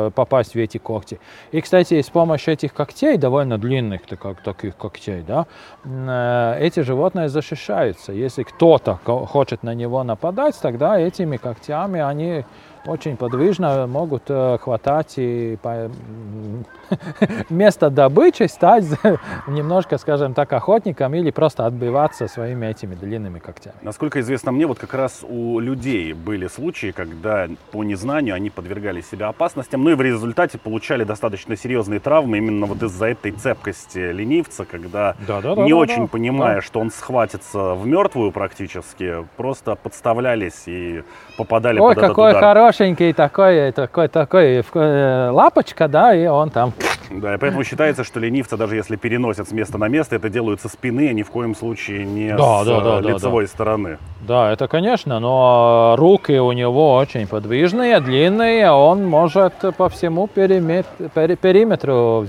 э, 0.07 0.11
попасть 0.15 0.55
в 0.55 0.57
эти 0.57 0.77
когти. 0.77 1.19
И, 1.51 1.59
кстати, 1.61 2.01
с 2.01 2.09
помощью 2.09 2.53
этих 2.53 2.73
когтей, 2.73 3.17
довольно 3.17 3.57
длинных 3.57 4.01
так- 4.05 4.41
таких 4.43 4.77
когтей, 4.77 5.23
да, 5.27 5.45
э, 5.83 6.57
эти 6.61 6.79
животные 6.79 7.00
защищаются. 7.29 8.11
Если 8.11 8.43
кто-то 8.43 8.99
хочет 9.05 9.63
на 9.63 9.73
него 9.73 10.03
нападать, 10.03 10.59
тогда 10.61 10.99
этими 10.99 11.37
когтями 11.37 11.99
они 11.99 12.45
очень 12.85 13.17
подвижно 13.17 13.87
могут 13.87 14.23
э, 14.29 14.57
хватать 14.59 15.13
и 15.17 15.57
по- 15.61 15.69
м, 15.69 16.65
вместо 17.49 17.89
добычи 17.89 18.43
стать 18.47 18.85
немножко, 19.47 19.97
скажем 19.97 20.33
так, 20.33 20.51
охотником 20.53 21.13
или 21.13 21.31
просто 21.31 21.65
отбиваться 21.65 22.27
своими 22.27 22.65
этими 22.67 22.95
длинными 22.95 23.39
когтями. 23.39 23.75
Насколько 23.81 24.19
известно 24.21 24.51
мне, 24.51 24.65
вот 24.65 24.79
как 24.79 24.93
раз 24.93 25.23
у 25.27 25.59
людей 25.59 26.13
были 26.13 26.47
случаи, 26.47 26.91
когда 26.91 27.47
по 27.71 27.83
незнанию 27.83 28.35
они 28.35 28.49
подвергали 28.49 29.01
себя 29.01 29.29
опасностям, 29.29 29.83
ну 29.83 29.91
и 29.91 29.93
в 29.95 30.01
результате 30.01 30.57
получали 30.57 31.03
достаточно 31.03 31.55
серьезные 31.55 31.99
травмы 31.99 32.37
именно 32.37 32.65
вот 32.65 32.81
из-за 32.83 33.07
этой 33.07 33.31
цепкости 33.31 34.11
ленивца, 34.11 34.65
когда 34.65 35.15
Да-да-да, 35.27 35.63
не 35.63 35.71
да, 35.71 35.77
очень 35.77 36.03
да. 36.03 36.07
понимая, 36.07 36.61
что 36.61 36.79
он 36.79 36.91
схватится 36.91 37.73
в 37.75 37.85
мертвую 37.85 38.31
практически, 38.31 39.25
просто 39.37 39.75
подставлялись 39.75 40.63
и 40.67 41.03
попадали 41.37 41.79
Ой, 41.79 41.89
под 41.95 41.97
этот 41.97 42.09
какой 42.09 42.31
удар. 42.31 42.41
Хорошенький 42.71 43.11
такой, 43.11 43.71
такой, 43.73 44.07
такой 44.07 44.63
э, 44.73 45.29
лапочка, 45.29 45.87
да, 45.89 46.15
и 46.15 46.25
он 46.25 46.49
там. 46.49 46.71
Да, 47.09 47.35
и 47.35 47.37
поэтому 47.37 47.65
считается, 47.65 48.05
что 48.05 48.21
ленивцы, 48.21 48.55
даже 48.55 48.77
если 48.77 48.95
переносят 48.95 49.49
с 49.49 49.51
места 49.51 49.77
на 49.77 49.89
место, 49.89 50.15
это 50.15 50.29
делают 50.29 50.61
со 50.61 50.69
спины, 50.69 51.09
а 51.09 51.13
ни 51.13 51.23
в 51.23 51.29
коем 51.31 51.53
случае 51.53 52.05
не 52.05 52.29
Да, 52.33 52.63
с 52.63 52.65
да, 52.65 52.77
э, 52.77 52.81
да, 52.81 53.01
да, 53.01 53.09
лицевой 53.09 53.47
стороны. 53.47 53.97
Да, 54.21 54.53
это 54.53 54.69
конечно, 54.69 55.19
но 55.19 55.95
руки 55.97 56.31
у 56.39 56.53
него 56.53 56.95
очень 56.95 57.27
подвижные, 57.27 57.99
длинные, 57.99 58.71
он 58.71 59.05
может 59.05 59.53
по 59.75 59.89
всему 59.89 60.29
периме- 60.33 60.85
пери- 61.13 61.35
периметру 61.35 62.25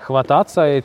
хвататься 0.00 0.78
и 0.78 0.82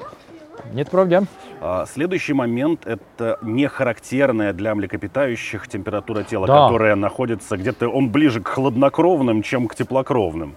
нет 0.74 0.92
проблем. 0.92 1.28
А, 1.66 1.86
Следующий 1.86 2.34
момент– 2.34 2.82
это 2.86 3.38
не 3.42 3.68
характерная 3.68 4.52
для 4.52 4.76
млекопитающих 4.76 5.68
температура 5.70 6.24
тела, 6.24 6.46
Да. 6.46 6.66
которая 6.68 6.96
находится 6.96 7.56
где-то, 7.56 7.88
он 7.88 8.10
ближе 8.10 8.42
к 8.42 8.50
хладнокровным, 8.50 9.42
чем 9.44 9.68
к 9.70 9.76
теплокровным. 9.76 10.56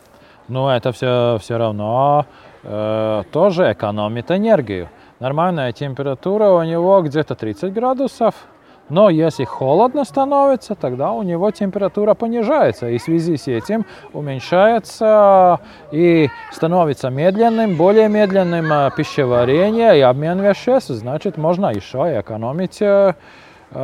Но 0.48 0.75
это 0.75 0.90
все, 0.90 1.38
все 1.40 1.58
равно 1.58 2.26
э, 2.64 3.22
тоже 3.30 3.72
экономит 3.72 4.32
энергию. 4.32 4.88
Нормальная 5.20 5.72
температура 5.72 6.50
у 6.50 6.62
него 6.64 7.00
где-то 7.02 7.36
30 7.36 7.72
градусов, 7.72 8.34
но 8.88 9.11
если 9.11 9.45
холодно 9.45 10.05
становится, 10.05 10.75
тогда 10.75 11.12
у 11.12 11.23
него 11.23 11.50
температура 11.50 12.14
понижается, 12.14 12.88
и 12.88 12.99
в 12.99 13.02
связи 13.02 13.37
с 13.37 13.49
этим 13.49 13.85
уменьшается 14.12 15.61
и 15.90 16.28
становится 16.52 17.11
медленным, 17.11 17.76
более 17.76 18.09
медленным 18.09 18.73
э, 18.73 18.90
пищеварение 18.97 19.99
и 19.99 20.00
обмен 20.02 20.40
веществ, 20.40 20.90
значит, 20.90 21.37
можно 21.37 21.66
еще 21.66 22.21
экономить 22.21 22.81
э, 22.81 23.14
э, 23.73 23.81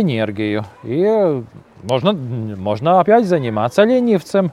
энергию. 0.00 0.64
И 0.84 1.42
можно, 1.82 2.12
можно 2.12 3.00
опять 3.00 3.24
заниматься 3.24 3.84
ленивцем. 3.84 4.52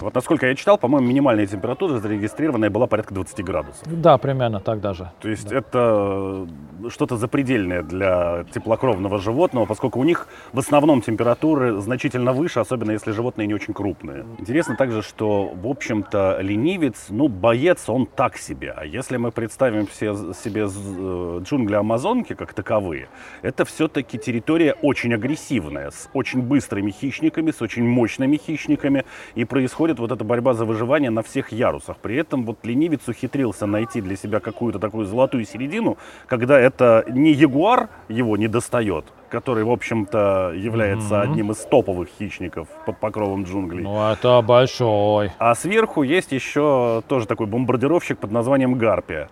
Вот 0.00 0.14
насколько 0.14 0.46
я 0.46 0.54
читал, 0.54 0.78
по-моему, 0.78 1.08
минимальная 1.08 1.46
температура 1.46 1.98
зарегистрированная 1.98 2.70
была 2.70 2.86
порядка 2.86 3.14
20 3.14 3.44
градусов. 3.44 3.82
Да, 3.86 4.16
примерно 4.18 4.60
так 4.60 4.80
даже. 4.80 5.10
То 5.20 5.28
есть 5.28 5.48
да. 5.48 5.58
это 5.58 6.46
что-то 6.88 7.16
запредельное 7.16 7.82
для 7.82 8.44
теплокровного 8.52 9.18
животного, 9.18 9.66
поскольку 9.66 10.00
у 10.00 10.04
них 10.04 10.28
в 10.52 10.58
основном 10.58 11.02
температуры 11.02 11.80
значительно 11.80 12.32
выше, 12.32 12.60
особенно 12.60 12.92
если 12.92 13.12
животные 13.12 13.46
не 13.46 13.54
очень 13.54 13.74
крупные. 13.74 14.24
Интересно 14.38 14.76
также, 14.76 15.02
что, 15.02 15.48
в 15.48 15.66
общем-то, 15.66 16.38
ленивец, 16.40 17.06
ну, 17.08 17.28
боец, 17.28 17.88
он 17.88 18.06
так 18.06 18.36
себе. 18.36 18.74
А 18.76 18.84
если 18.84 19.16
мы 19.16 19.32
представим 19.32 19.86
все, 19.86 20.32
себе 20.32 20.66
э, 20.68 21.40
джунгли 21.42 21.74
Амазонки 21.74 22.34
как 22.34 22.54
таковые, 22.54 23.08
это 23.42 23.64
все-таки 23.64 24.18
территория 24.18 24.74
очень 24.82 25.14
агрессивная, 25.14 25.90
с 25.90 26.08
очень 26.12 26.42
быстрыми 26.42 26.90
хищниками, 26.90 27.50
с 27.50 27.60
очень 27.62 27.84
мощными 27.84 28.36
хищниками, 28.36 29.04
и 29.34 29.44
происходит 29.44 29.87
происходит 29.88 29.98
вот 29.98 30.12
эта 30.12 30.24
борьба 30.24 30.54
за 30.54 30.64
выживание 30.64 31.10
на 31.10 31.22
всех 31.22 31.52
ярусах. 31.52 31.96
При 31.96 32.16
этом 32.16 32.44
вот 32.44 32.58
ленивец 32.64 33.08
ухитрился 33.08 33.66
найти 33.66 34.00
для 34.00 34.16
себя 34.16 34.40
какую-то 34.40 34.78
такую 34.78 35.06
золотую 35.06 35.44
середину, 35.44 35.96
когда 36.26 36.58
это 36.58 37.04
не 37.08 37.32
ягуар 37.32 37.88
его 38.10 38.36
не 38.36 38.48
достает, 38.48 39.04
который, 39.30 39.64
в 39.64 39.70
общем-то, 39.70 40.52
является 40.54 41.14
mm-hmm. 41.14 41.30
одним 41.30 41.50
из 41.50 41.56
топовых 41.58 42.08
хищников 42.18 42.68
под 42.86 42.98
покровом 43.00 43.44
джунглей. 43.44 43.84
Ну, 43.84 44.12
это 44.12 44.42
большой. 44.42 45.30
А 45.38 45.54
сверху 45.54 46.02
есть 46.02 46.32
еще 46.32 47.02
тоже 47.08 47.26
такой 47.26 47.46
бомбардировщик 47.46 48.18
под 48.18 48.32
названием 48.32 48.78
Гарпия. 48.78 49.28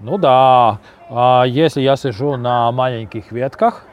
Ну 0.00 0.18
да, 0.18 0.80
а 1.10 1.44
если 1.46 1.82
я 1.82 1.96
сижу 1.96 2.36
на 2.36 2.72
маленьких 2.72 3.32
ветках, 3.32 3.86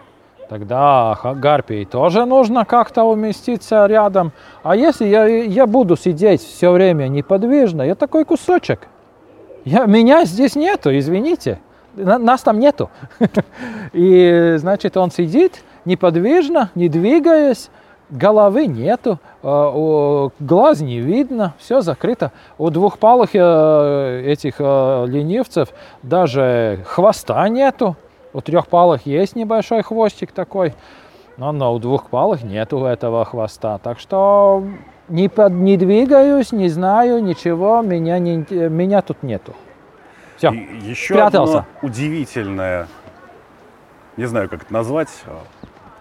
тогда 0.50 1.18
гарпии 1.36 1.86
тоже 1.86 2.25
нужно 2.25 2.65
как-то 2.65 3.03
уместиться 3.03 3.86
рядом. 3.86 4.32
А 4.63 4.75
если 4.75 5.06
я, 5.06 5.25
я 5.25 5.68
буду 5.68 5.96
сидеть 5.96 6.41
все 6.41 6.72
время 6.72 7.08
неподвижно, 7.08 7.84
я 7.84 7.96
такой 7.96 8.25
кусочек. 8.25 8.88
Я, 9.63 9.86
меня 9.86 10.25
здесь 10.25 10.56
нету, 10.56 10.98
извините. 10.98 11.60
Нас 11.96 12.41
там 12.41 12.60
нету. 12.60 12.89
И 13.94 14.56
значит, 14.58 14.98
он 14.98 15.12
сидит 15.12 15.63
неподвижно, 15.86 16.72
не 16.75 16.89
двигаясь, 16.89 17.70
головы 18.10 18.65
нету, 18.65 19.20
а, 19.44 20.29
глаз 20.39 20.82
не 20.82 21.00
видно, 21.00 21.53
все 21.60 21.82
закрыто. 21.82 22.32
У 22.58 22.70
двухпалых 22.72 23.32
э, 23.34 24.24
этих 24.25 24.56
э, 24.60 25.06
ленивцев 25.08 25.70
даже 26.01 26.79
хвоста 26.86 27.48
нету. 27.50 27.96
У 28.33 28.41
трехпалых 28.41 29.05
есть 29.05 29.36
небольшой 29.36 29.81
хвостик 29.81 30.31
такой, 30.31 30.74
но, 31.38 31.51
но 31.51 31.74
у 31.74 31.79
двухпалых 31.79 32.43
нету 32.43 32.83
этого 32.83 33.24
хвоста. 33.24 33.77
Так 33.77 34.00
что 34.00 34.63
не, 35.07 35.29
под, 35.29 35.53
не 35.53 35.77
двигаюсь, 35.77 36.51
не 36.51 36.67
знаю 36.67 37.24
ничего, 37.24 37.81
меня, 37.81 38.19
не, 38.19 38.38
меня 38.69 39.01
тут 39.01 39.24
нету. 39.24 39.55
Все, 40.36 40.50
еще 40.50 41.13
спрятался. 41.13 41.59
одно 41.59 41.65
удивительное, 41.81 42.88
не 44.17 44.25
знаю, 44.25 44.50
как 44.50 44.63
это 44.63 44.74
назвать, 44.74 45.09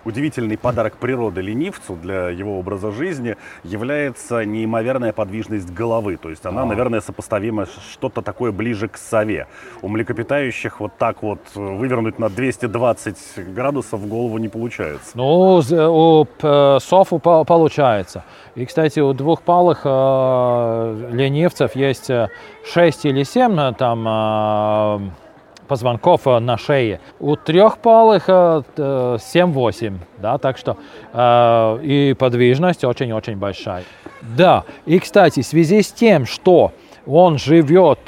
удивительный 0.09 0.59
подарок 0.59 0.97
природы 0.97 1.41
ленивцу 1.41 1.95
для 1.95 2.31
его 2.31 2.59
образа 2.59 2.91
жизни 2.91 3.37
является 3.62 4.45
неимоверная 4.45 5.12
подвижность 5.12 5.71
головы. 5.71 6.17
То 6.17 6.31
есть 6.31 6.47
она, 6.47 6.62
а. 6.62 6.67
наверное, 6.67 7.00
сопоставима 7.00 7.67
что-то 7.93 8.23
такое 8.23 8.50
ближе 8.50 8.88
к 8.88 8.97
сове. 8.97 9.47
У 9.83 9.88
млекопитающих 9.88 10.81
вот 10.81 10.93
так 10.99 11.23
вот 11.23 11.41
вывернуть 11.55 12.19
на 12.19 12.29
220 12.29 13.55
градусов 13.55 14.07
голову 14.09 14.38
не 14.38 14.49
получается. 14.49 15.11
Ну, 15.15 15.61
у 15.61 16.27
сов 16.81 17.09
получается. 17.23 18.25
И, 18.55 18.67
кстати, 18.67 19.00
у 19.00 19.12
двухпалых 19.12 19.83
э, 19.85 21.11
ленивцев 21.12 21.77
есть 21.77 22.11
6 22.64 23.05
э, 23.05 23.09
или 23.09 23.23
7 23.23 23.75
там 23.75 24.09
э, 24.09 25.28
позвонков 25.68 26.26
э, 26.26 26.38
на 26.40 26.57
шее. 26.57 27.00
У 27.20 27.37
трехпалых 27.37 28.28
7-8, 28.28 29.87
э, 29.87 29.92
да, 30.18 30.38
так 30.38 30.59
что 30.59 30.76
э, 31.12 31.78
и 31.83 32.14
подвижность 32.18 32.85
очень-очень 32.85 33.37
большая. 33.37 33.85
Да, 34.22 34.64
и, 34.87 34.98
кстати, 34.98 35.42
в 35.42 35.46
связи 35.46 35.83
с 35.83 35.92
тем, 35.92 36.26
что 36.26 36.72
он 37.07 37.38
живет 37.38 38.00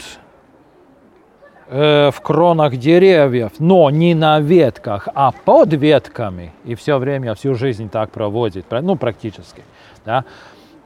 э, 1.68 2.10
в 2.10 2.20
кронах 2.20 2.76
деревьев, 2.76 3.52
но 3.58 3.90
не 3.90 4.14
на 4.14 4.40
ветках, 4.40 5.08
а 5.14 5.32
под 5.32 5.72
ветками, 5.74 6.52
и 6.64 6.74
все 6.74 6.98
время, 6.98 7.34
всю 7.34 7.54
жизнь 7.54 7.88
так 7.88 8.10
проводит, 8.10 8.66
ну, 8.70 8.96
практически, 8.96 9.62
да, 10.04 10.24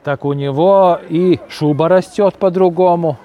так 0.03 0.25
у 0.27 0.35
него 0.35 1.01
и 1.09 1.41
шуба 1.49 1.89
растет 1.89 2.35
по-другому, 2.35 3.17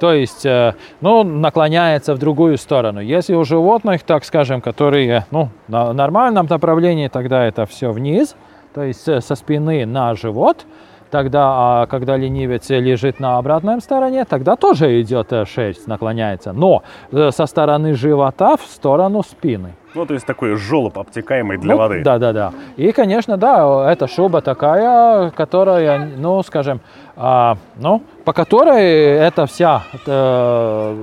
то 0.00 0.14
есть, 0.14 0.46
э, 0.46 0.74
ну, 1.02 1.22
наклоняется 1.22 2.14
в 2.14 2.18
другую 2.18 2.56
сторону. 2.56 3.00
Если 3.00 3.34
у 3.34 3.44
животных, 3.44 4.02
так 4.02 4.24
скажем, 4.24 4.62
которые, 4.62 5.26
ну, 5.30 5.50
на 5.68 5.92
нормальном 5.92 6.46
направлении, 6.46 7.08
тогда 7.08 7.44
это 7.44 7.66
все 7.66 7.92
вниз, 7.92 8.34
то 8.74 8.82
есть 8.82 9.06
э, 9.06 9.20
со 9.20 9.34
спины 9.34 9.84
на 9.84 10.14
живот. 10.14 10.64
Тогда, 11.10 11.82
а 11.82 11.86
когда 11.86 12.16
ленивец 12.16 12.70
лежит 12.70 13.20
на 13.20 13.36
обратной 13.36 13.80
стороне, 13.80 14.24
тогда 14.24 14.56
тоже 14.56 15.02
идет 15.02 15.32
э, 15.32 15.44
шерсть, 15.44 15.86
наклоняется. 15.86 16.52
Но 16.52 16.82
со 17.12 17.46
стороны 17.46 17.94
живота 17.94 18.56
в 18.56 18.62
сторону 18.62 19.22
спины. 19.22 19.74
Ну, 19.94 20.06
то 20.06 20.14
есть 20.14 20.26
такой 20.26 20.56
желоб 20.56 20.98
обтекаемый 20.98 21.58
для 21.58 21.74
ну, 21.74 21.78
воды. 21.78 22.02
Да, 22.02 22.18
да, 22.18 22.32
да. 22.32 22.52
И, 22.76 22.92
конечно, 22.92 23.36
да, 23.36 23.90
эта 23.90 24.06
шуба 24.06 24.40
такая, 24.40 25.30
которая, 25.30 26.08
ну, 26.16 26.42
скажем, 26.42 26.80
а, 27.16 27.56
ну, 27.76 28.02
по 28.24 28.32
которой 28.32 28.82
эта 28.82 29.46
вся, 29.46 29.82
это, 29.92 30.96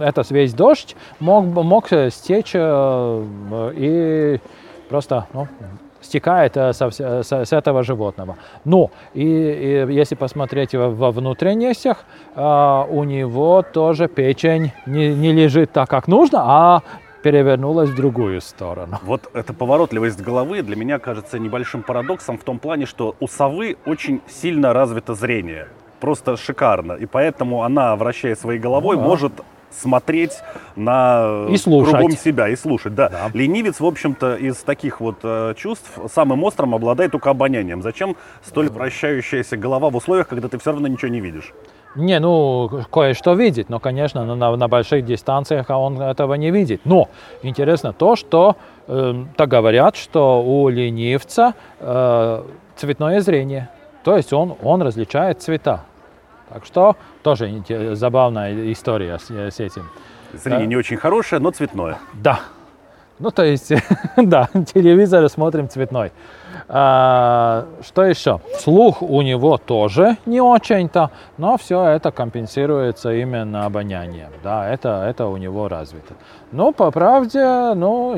этот 0.00 0.30
весь 0.30 0.54
дождь 0.54 0.96
мог, 1.18 1.44
мог 1.44 1.88
стечь 2.10 2.52
э, 2.54 3.72
и 3.74 4.40
просто, 4.88 5.26
ну, 5.32 5.48
стекает 6.00 6.56
э, 6.56 6.72
со, 6.72 6.90
с, 6.90 7.32
с 7.32 7.52
этого 7.52 7.82
животного. 7.82 8.36
Но 8.64 8.90
и, 9.14 9.22
и 9.22 9.92
если 9.92 10.14
посмотреть 10.14 10.74
во 10.74 11.10
внутренностях, 11.10 12.04
а, 12.34 12.86
у 12.88 13.04
него 13.04 13.62
тоже 13.62 14.08
печень 14.08 14.72
не, 14.86 15.14
не 15.14 15.32
лежит 15.32 15.72
так, 15.72 15.88
как 15.88 16.08
нужно, 16.08 16.42
а 16.44 16.82
перевернулась 17.22 17.90
в 17.90 17.94
другую 17.94 18.40
сторону. 18.40 18.98
Вот 19.02 19.30
эта 19.34 19.52
поворотливость 19.52 20.20
головы 20.20 20.62
для 20.62 20.76
меня 20.76 20.98
кажется 20.98 21.38
небольшим 21.38 21.82
парадоксом 21.82 22.38
в 22.38 22.44
том 22.44 22.58
плане, 22.58 22.86
что 22.86 23.16
у 23.20 23.28
совы 23.28 23.76
очень 23.86 24.20
сильно 24.28 24.72
развито 24.72 25.14
зрение. 25.14 25.68
Просто 26.00 26.36
шикарно. 26.36 26.92
И 26.92 27.06
поэтому 27.06 27.64
она, 27.64 27.96
вращая 27.96 28.36
своей 28.36 28.60
головой, 28.60 28.96
ну, 28.96 29.02
да. 29.02 29.08
может 29.08 29.32
смотреть 29.70 30.32
на 30.76 31.46
и 31.50 31.56
слушать. 31.56 31.94
кругом 31.94 32.12
себя 32.12 32.48
и 32.48 32.56
слушать. 32.56 32.94
Да. 32.94 33.08
да. 33.08 33.30
Ленивец, 33.34 33.80
в 33.80 33.86
общем-то, 33.86 34.36
из 34.36 34.56
таких 34.58 35.00
вот 35.00 35.18
э, 35.22 35.54
чувств 35.56 35.98
самым 36.12 36.44
острым 36.44 36.74
обладает 36.74 37.12
только 37.12 37.30
обонянием. 37.30 37.82
Зачем 37.82 38.16
столь 38.42 38.70
вращающаяся 38.70 39.56
голова 39.56 39.90
в 39.90 39.96
условиях, 39.96 40.28
когда 40.28 40.48
ты 40.48 40.58
все 40.58 40.72
равно 40.72 40.88
ничего 40.88 41.08
не 41.08 41.20
видишь? 41.20 41.52
Не, 41.94 42.20
ну, 42.20 42.82
кое-что 42.90 43.34
видит, 43.34 43.68
но, 43.68 43.80
конечно, 43.80 44.24
на, 44.24 44.56
на 44.56 44.68
больших 44.68 45.04
дистанциях 45.04 45.70
он 45.70 46.00
этого 46.00 46.34
не 46.34 46.50
видит. 46.50 46.82
Но 46.84 47.08
интересно 47.42 47.92
то, 47.92 48.14
что 48.14 48.56
э, 48.86 49.24
так 49.36 49.48
говорят, 49.48 49.96
что 49.96 50.42
у 50.42 50.68
ленивца 50.68 51.54
э, 51.80 52.42
цветное 52.76 53.20
зрение. 53.20 53.68
То 54.04 54.16
есть 54.16 54.32
он, 54.32 54.54
он 54.62 54.82
различает 54.82 55.42
цвета. 55.42 55.84
Так 56.50 56.64
что 56.64 56.96
тоже 57.22 57.62
забавная 57.92 58.72
история 58.72 59.18
с, 59.18 59.30
с 59.30 59.60
этим. 59.60 59.88
Зрение 60.32 60.66
не 60.66 60.76
очень 60.76 60.96
хорошее, 60.96 61.40
но 61.40 61.50
цветное. 61.50 61.98
Да. 62.14 62.40
Ну, 63.18 63.30
то 63.30 63.44
есть, 63.44 63.72
да, 64.16 64.48
телевизор 64.74 65.28
смотрим 65.28 65.68
цветной. 65.68 66.12
А, 66.68 67.66
что 67.82 68.04
еще? 68.04 68.40
Слух 68.58 69.02
у 69.02 69.22
него 69.22 69.56
тоже 69.58 70.16
не 70.26 70.40
очень-то, 70.40 71.10
но 71.36 71.56
все 71.56 71.84
это 71.84 72.10
компенсируется 72.10 73.12
именно 73.12 73.64
обонянием. 73.64 74.30
Да, 74.44 74.68
это, 74.68 75.04
это 75.08 75.26
у 75.26 75.36
него 75.36 75.68
развито. 75.68 76.14
Но 76.52 76.72
по 76.72 76.90
правде, 76.90 77.72
ну, 77.74 78.16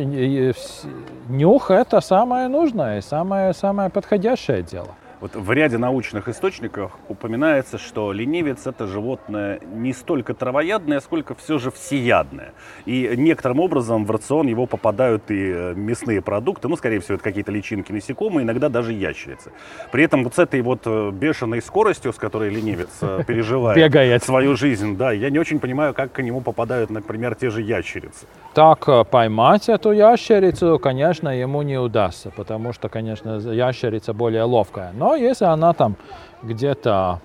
нюх 1.29 1.71
это 1.71 2.01
самое 2.01 2.49
нужное 2.49 2.99
и 2.99 3.01
самое, 3.01 3.55
самое 3.55 3.89
подходящее 3.89 4.63
дело. 4.63 4.95
Вот 5.21 5.37
в 5.37 5.53
ряде 5.53 5.77
научных 5.77 6.29
источников 6.29 6.93
упоминается, 7.09 7.77
что 7.77 8.11
ленивец 8.11 8.67
это 8.67 8.87
животное 8.87 9.61
не 9.75 9.93
столько 9.93 10.33
травоядное, 10.33 11.01
сколько 11.01 11.35
все 11.35 11.59
же 11.59 11.71
всеядное. 11.71 12.53
И 12.87 13.13
некоторым 13.17 13.61
образом 13.61 14.07
в 14.07 14.11
рацион 14.11 14.47
его 14.47 14.65
попадают 14.65 15.31
и 15.31 15.53
э, 15.53 15.75
мясные 15.75 16.23
продукты, 16.23 16.69
ну, 16.69 16.77
скорее 16.77 17.01
всего, 17.01 17.17
это 17.17 17.25
какие-то 17.25 17.53
личинки 17.53 17.93
насекомые, 17.93 18.45
иногда 18.45 18.71
даже 18.71 18.95
ящерицы. 18.95 19.53
При 19.93 20.05
этом 20.05 20.25
вот 20.25 20.37
с 20.37 20.39
этой 20.39 20.63
вот 20.63 20.83
э, 20.87 21.11
бешеной 21.11 21.61
скоростью, 21.61 22.15
с 22.15 22.17
которой 22.17 22.49
ленивец 22.49 22.89
э, 23.03 23.23
переживает 23.27 23.77
Бегает. 23.77 24.25
свою 24.25 24.57
жизнь, 24.57 24.97
да, 24.97 25.13
я 25.13 25.29
не 25.29 25.39
очень 25.39 25.61
понимаю, 25.61 25.93
как 25.93 26.13
к 26.13 26.23
нему 26.23 26.41
попадают, 26.41 26.89
например, 26.89 27.35
те 27.35 27.51
же 27.51 27.61
ящерицы. 27.61 28.27
Так 28.55 28.89
поймать 29.11 29.69
эту 29.69 29.93
ящерицу, 29.93 30.79
конечно, 30.79 31.29
ему 31.29 31.61
не 31.61 31.79
удастся, 31.79 32.31
потому 32.35 32.73
что, 32.73 32.89
конечно, 32.89 33.37
ящерица 33.37 34.13
более 34.15 34.45
ловкая. 34.45 34.93
Но 34.95 35.10
если 35.15 35.45
она 35.45 35.73
там 35.73 35.97
где-то 36.43 37.21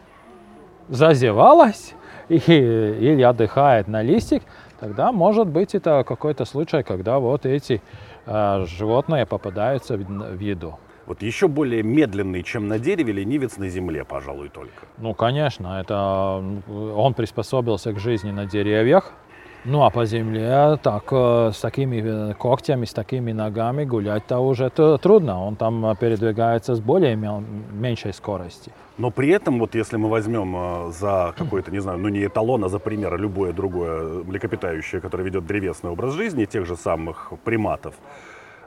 зазевалась 0.90 1.94
и, 2.30 2.36
или 2.38 3.22
отдыхает 3.22 3.88
на 3.88 4.02
листик, 4.02 4.44
тогда 4.80 5.12
может 5.12 5.48
быть 5.48 5.76
это 5.76 6.04
какой-то 6.04 6.46
случай, 6.46 6.84
когда 6.84 7.20
вот 7.20 7.46
эти 7.46 7.82
э, 8.26 8.66
животные 8.68 9.26
попадаются 9.26 9.98
в, 9.98 10.04
в 10.04 10.40
еду. 10.40 10.80
Вот 11.06 11.22
еще 11.22 11.48
более 11.48 11.84
медленный, 11.84 12.42
чем 12.42 12.68
на 12.68 12.80
дереве, 12.80 13.14
ленивец 13.14 13.58
на 13.58 13.70
земле, 13.70 14.04
пожалуй, 14.04 14.50
только. 14.50 14.88
Ну, 14.98 15.14
конечно, 15.14 15.80
это 15.80 16.44
он 16.68 17.14
приспособился 17.14 17.94
к 17.94 18.00
жизни 18.00 18.32
на 18.32 18.46
деревьях. 18.46 19.12
Ну, 19.68 19.84
а 19.84 19.90
по 19.90 20.06
земле 20.06 20.78
так 20.84 21.04
э, 21.12 21.52
с 21.52 21.60
такими 21.60 22.02
э, 22.06 22.34
когтями, 22.36 22.86
с 22.86 22.94
такими 22.94 23.34
ногами 23.34 23.84
гулять-то 23.84 24.38
уже 24.38 24.70
трудно. 24.70 25.44
Он 25.44 25.56
там 25.56 25.86
э, 25.86 25.96
передвигается 25.96 26.76
с 26.76 26.80
более 26.80 27.16
меньшей 27.16 28.14
скоростью. 28.14 28.74
Но 29.00 29.10
при 29.10 29.30
этом, 29.30 29.60
вот 29.60 29.76
если 29.76 29.98
мы 29.98 30.08
возьмем 30.08 30.92
за 30.92 31.34
какой-то, 31.36 31.72
не 31.72 31.80
знаю, 31.80 31.98
ну 31.98 32.10
не 32.10 32.26
эталон, 32.26 32.64
а 32.64 32.70
за 32.70 32.80
пример 32.80 33.20
любое 33.20 33.54
другое 33.54 34.24
млекопитающее, 34.24 35.02
которое 35.02 35.24
ведет 35.24 35.46
древесный 35.46 35.90
образ 35.90 36.14
жизни, 36.14 36.46
тех 36.46 36.66
же 36.66 36.78
самых 36.78 37.34
приматов, 37.44 37.96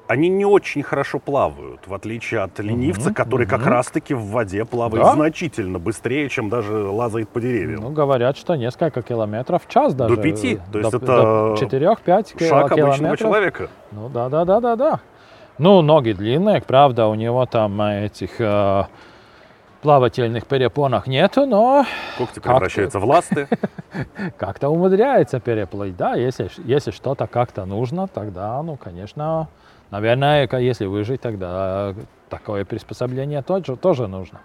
они 0.08 0.30
не 0.30 0.46
очень 0.46 0.82
хорошо 0.82 1.18
плавают, 1.18 1.86
в 1.86 1.92
отличие 1.92 2.40
от 2.40 2.58
ленивца, 2.58 3.12
который 3.12 3.46
как 3.46 3.66
раз-таки 3.66 4.14
в 4.14 4.24
воде 4.24 4.64
плавает 4.64 5.04
Да? 5.04 5.12
значительно 5.12 5.78
быстрее, 5.78 6.28
чем 6.30 6.48
даже 6.48 6.74
лазает 6.74 7.28
по 7.28 7.40
деревьям. 7.40 7.82
Ну, 7.82 7.90
говорят, 7.90 8.38
что 8.38 8.56
несколько 8.56 9.02
километров 9.02 9.66
в 9.66 9.68
час 9.68 9.94
даже. 9.94 10.16
пяти? 10.16 10.60
То 10.72 10.78
есть 10.78 10.90
до, 10.90 10.96
это 10.96 11.66
4-5 11.66 12.48
Шаг 12.48 12.72
обычного 12.72 12.96
километров. 12.96 13.18
человека. 13.18 13.68
Ну, 13.92 14.08
да, 14.08 14.30
да, 14.30 14.44
да, 14.46 14.60
да, 14.60 14.76
да. 14.76 15.00
Ну, 15.58 15.82
ноги 15.82 16.12
длинные, 16.12 16.62
правда, 16.62 17.06
у 17.06 17.14
него 17.14 17.44
там 17.44 17.80
э, 17.82 18.06
этих 18.06 18.40
э, 18.40 18.84
плавательных 19.82 20.46
перепонок 20.46 21.06
нету, 21.06 21.44
но 21.44 21.84
Когти 22.16 22.38
превращаются 22.40 22.98
в 22.98 23.04
ласты. 23.04 23.46
как-то 24.38 24.70
умудряется 24.70 25.38
переплыть. 25.38 25.96
Да, 25.96 26.14
если, 26.14 26.48
если 26.64 26.92
что-то 26.92 27.26
как-то 27.26 27.66
нужно, 27.66 28.06
тогда, 28.06 28.62
ну, 28.62 28.76
конечно, 28.76 29.48
наверное, 29.90 30.48
если 30.58 30.86
выжить, 30.86 31.20
тогда 31.20 31.94
такое 32.28 32.64
приспособление 32.64 33.42
тоже, 33.42 33.76
тоже 33.76 34.06
нужно. 34.06 34.40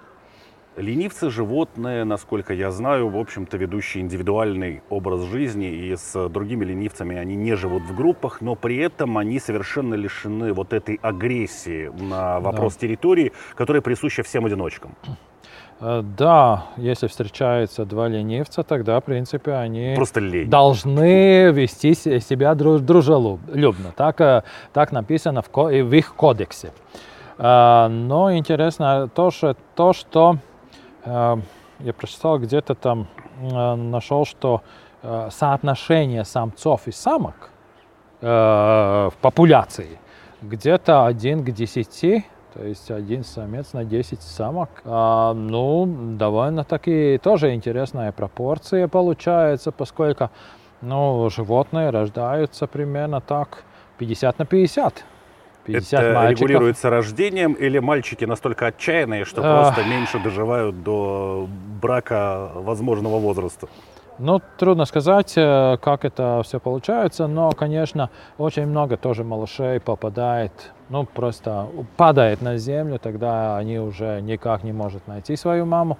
Ленивцы 0.75 1.29
животные, 1.29 2.03
насколько 2.03 2.51
я 2.51 2.71
знаю, 2.71 3.07
в 3.09 3.17
общем-то 3.17 3.57
ведущие 3.57 4.01
индивидуальный 4.03 4.81
образ 4.89 5.21
жизни, 5.21 5.67
и 5.67 5.95
с 5.95 6.29
другими 6.29 6.65
ленивцами 6.65 7.15
они 7.15 7.35
не 7.35 7.55
живут 7.55 7.83
в 7.83 7.95
группах, 7.95 8.41
но 8.41 8.55
при 8.55 8.77
этом 8.77 9.19
они 9.19 9.39
совершенно 9.39 9.93
лишены 9.93 10.51
вот 10.51 10.73
этой 10.73 10.95
агрессии 10.95 11.91
на 12.01 12.39
вопрос 12.39 12.75
территории, 12.75 13.33
которая 13.53 13.83
присуща 13.83 14.23
всем 14.23 14.45
одиночкам. 14.45 14.95
Э, 15.85 16.01
Да, 16.17 16.63
если 16.77 17.07
встречаются 17.07 17.83
два 17.85 18.07
ленивца, 18.07 18.63
тогда, 18.63 18.99
в 18.99 19.03
принципе, 19.03 19.51
они 19.53 19.93
Просто 19.95 20.21
лень. 20.21 20.49
должны 20.49 21.51
вести 21.51 21.93
се- 21.93 22.21
себя 22.21 22.53
дру- 22.53 22.79
дружелюбно. 22.79 23.91
Так, 23.95 24.21
э, 24.21 24.43
так 24.71 24.91
написано 24.93 25.41
в, 25.41 25.49
в 25.53 25.93
их 25.93 26.15
кодексе. 26.15 26.71
Э, 27.37 27.87
Но 27.89 28.33
интересно 28.33 29.09
то, 29.13 29.29
что, 29.31 29.55
то, 29.75 29.91
что 29.93 30.37
я 31.05 31.93
прочитал 31.97 32.39
где-то 32.39 32.75
там, 32.75 33.07
нашел, 33.41 34.25
что 34.25 34.61
соотношение 35.31 36.23
самцов 36.23 36.87
и 36.87 36.91
самок 36.93 37.49
в 38.21 39.13
популяции 39.21 39.99
где-то 40.41 41.05
один 41.05 41.43
к 41.43 41.51
10, 41.51 42.25
то 42.53 42.63
есть 42.63 42.91
один 42.91 43.23
самец 43.23 43.73
на 43.73 43.83
10 43.83 44.21
самок. 44.21 44.69
А, 44.85 45.33
ну, 45.33 45.85
довольно-таки 46.17 47.19
тоже 47.21 47.53
интересная 47.53 48.11
пропорция 48.11 48.87
получается, 48.87 49.71
поскольку 49.71 50.29
ну, 50.81 51.29
животные 51.29 51.89
рождаются 51.89 52.67
примерно 52.67 53.21
так 53.21 53.63
50 53.97 54.39
на 54.39 54.45
50. 54.45 55.03
50 55.65 56.01
Это 56.01 56.13
мальчиков. 56.13 56.41
регулируется 56.49 56.89
рождением 56.89 57.53
или 57.53 57.79
мальчики 57.79 58.25
настолько 58.25 58.67
отчаянные, 58.67 59.23
что 59.25 59.41
Ах. 59.43 59.73
просто 59.73 59.89
меньше 59.89 60.19
доживают 60.19 60.83
до 60.83 61.47
брака 61.81 62.51
возможного 62.55 63.17
возраста? 63.19 63.67
Ну, 64.19 64.41
трудно 64.57 64.85
сказать, 64.85 65.33
э, 65.37 65.77
как 65.81 66.05
это 66.05 66.41
все 66.43 66.59
получается, 66.59 67.27
но, 67.27 67.51
конечно, 67.51 68.09
очень 68.37 68.67
много 68.67 68.95
тоже 68.95 69.23
малышей 69.23 69.79
попадает, 69.79 70.71
ну, 70.93 71.05
просто 71.05 71.67
падает 71.97 72.41
на 72.43 72.57
землю, 72.57 72.99
тогда 72.99 73.57
они 73.57 73.79
уже 73.79 74.21
никак 74.21 74.63
не 74.63 74.73
могут 74.73 75.07
найти 75.07 75.35
свою 75.35 75.65
маму. 75.65 75.97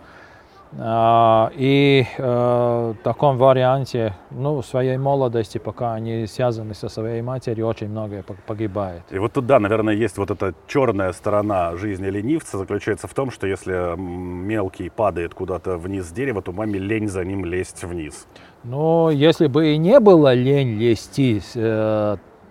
А, 0.79 1.51
И 1.55 2.05
э, 2.17 2.93
в 2.93 3.03
таком 3.03 3.37
варианте, 3.37 4.13
ну, 4.31 4.61
в 4.61 4.65
своей 4.65 4.97
молодости, 4.97 5.57
пока 5.59 5.95
они 5.95 6.27
связаны 6.27 6.73
со 6.75 6.89
своей 6.89 7.21
матерью, 7.21 7.67
очень 7.67 7.89
многое 7.89 8.21
пог- 8.21 8.41
погибает. 8.45 9.01
И 9.09 9.17
вот 9.19 9.33
тут, 9.33 9.45
да, 9.47 9.59
наверное, 9.59 9.95
есть 9.95 10.17
вот 10.17 10.29
эта 10.31 10.53
черная 10.67 11.11
сторона 11.13 11.75
жизни 11.75 12.07
ленивца, 12.11 12.57
заключается 12.57 13.07
в 13.07 13.13
том, 13.13 13.31
что 13.31 13.47
если 13.47 13.95
мелкий 13.97 14.89
падает 14.89 15.33
куда-то 15.33 15.77
вниз 15.77 16.05
с 16.05 16.11
дерева, 16.11 16.41
то 16.41 16.51
маме 16.51 16.79
лень 16.79 17.07
за 17.07 17.23
ним 17.25 17.45
лезть 17.45 17.83
вниз. 17.83 18.27
Ну, 18.63 19.09
если 19.09 19.47
бы 19.47 19.73
и 19.73 19.77
не 19.77 19.99
было 19.99 20.33
лень 20.33 20.77
лезти 20.79 21.41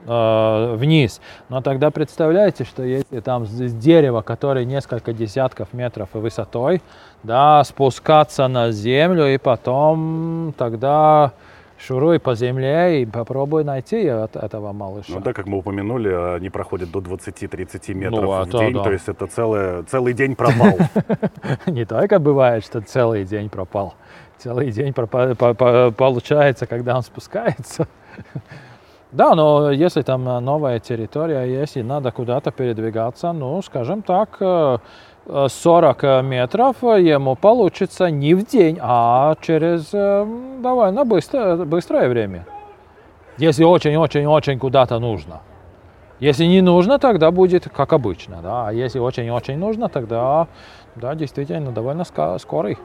э, 0.06 0.74
вниз, 0.76 1.20
но 1.48 1.60
тогда 1.60 1.90
представляете, 1.90 2.64
что 2.64 2.82
если 2.82 3.20
там 3.20 3.46
с 3.46 3.72
дерева, 3.74 4.22
которое 4.22 4.64
несколько 4.64 5.12
десятков 5.12 5.72
метров 5.72 6.08
высотой, 6.12 6.82
да, 7.22 7.62
спускаться 7.64 8.48
на 8.48 8.70
землю 8.72 9.26
и 9.26 9.38
потом 9.38 10.54
тогда 10.56 11.32
шуруй 11.78 12.18
по 12.20 12.34
земле 12.34 13.02
и 13.02 13.06
попробуй 13.06 13.64
найти 13.64 14.06
от 14.06 14.36
этого 14.36 14.72
малыша. 14.72 15.12
Ну 15.12 15.20
да, 15.20 15.32
как 15.32 15.46
мы 15.46 15.58
упомянули, 15.58 16.36
они 16.36 16.50
проходят 16.50 16.90
до 16.90 17.00
20-30 17.00 17.94
метров 17.94 18.30
а 18.30 18.44
в 18.44 18.50
то 18.50 18.58
день, 18.58 18.72
да. 18.74 18.82
то 18.82 18.92
есть 18.92 19.08
это 19.08 19.26
целое, 19.26 19.82
целый 19.84 20.12
день 20.12 20.36
провал. 20.36 20.78
Не 21.66 21.84
только 21.84 22.18
бывает, 22.18 22.64
что 22.64 22.80
целый 22.80 23.24
день 23.24 23.48
пропал. 23.48 23.94
Целый 24.38 24.70
день 24.72 24.92
получается, 24.92 26.66
когда 26.66 26.96
он 26.96 27.02
спускается. 27.02 27.86
Да, 29.12 29.34
но 29.34 29.70
если 29.70 30.00
там 30.00 30.26
э, 30.26 30.40
новая 30.40 30.78
территория, 30.78 31.44
если 31.44 31.82
надо 31.82 32.10
куда-то 32.12 32.50
передвигаться, 32.50 33.32
ну, 33.32 33.60
скажем 33.60 34.00
так, 34.00 34.38
э, 34.40 34.78
э, 35.26 35.46
40 35.50 36.22
метров 36.24 36.82
ему 36.82 37.36
получится 37.36 38.10
не 38.10 38.34
в 38.34 38.46
день, 38.46 38.78
а 38.80 39.34
через 39.42 39.90
э, 39.92 40.26
довольно 40.62 41.04
быстро, 41.04 41.56
быстрое 41.56 42.08
время. 42.08 42.46
Если 43.36 43.64
очень-очень-очень 43.64 44.58
куда-то 44.58 44.98
нужно. 44.98 45.42
Если 46.18 46.46
не 46.46 46.62
нужно, 46.62 46.98
тогда 46.98 47.30
будет 47.30 47.68
как 47.68 47.92
обычно, 47.92 48.40
да. 48.42 48.68
А 48.68 48.72
если 48.72 48.98
очень-очень 48.98 49.58
нужно, 49.58 49.90
тогда, 49.90 50.48
да, 50.96 51.14
действительно, 51.14 51.70
довольно 51.70 52.04
скорый, 52.38 52.78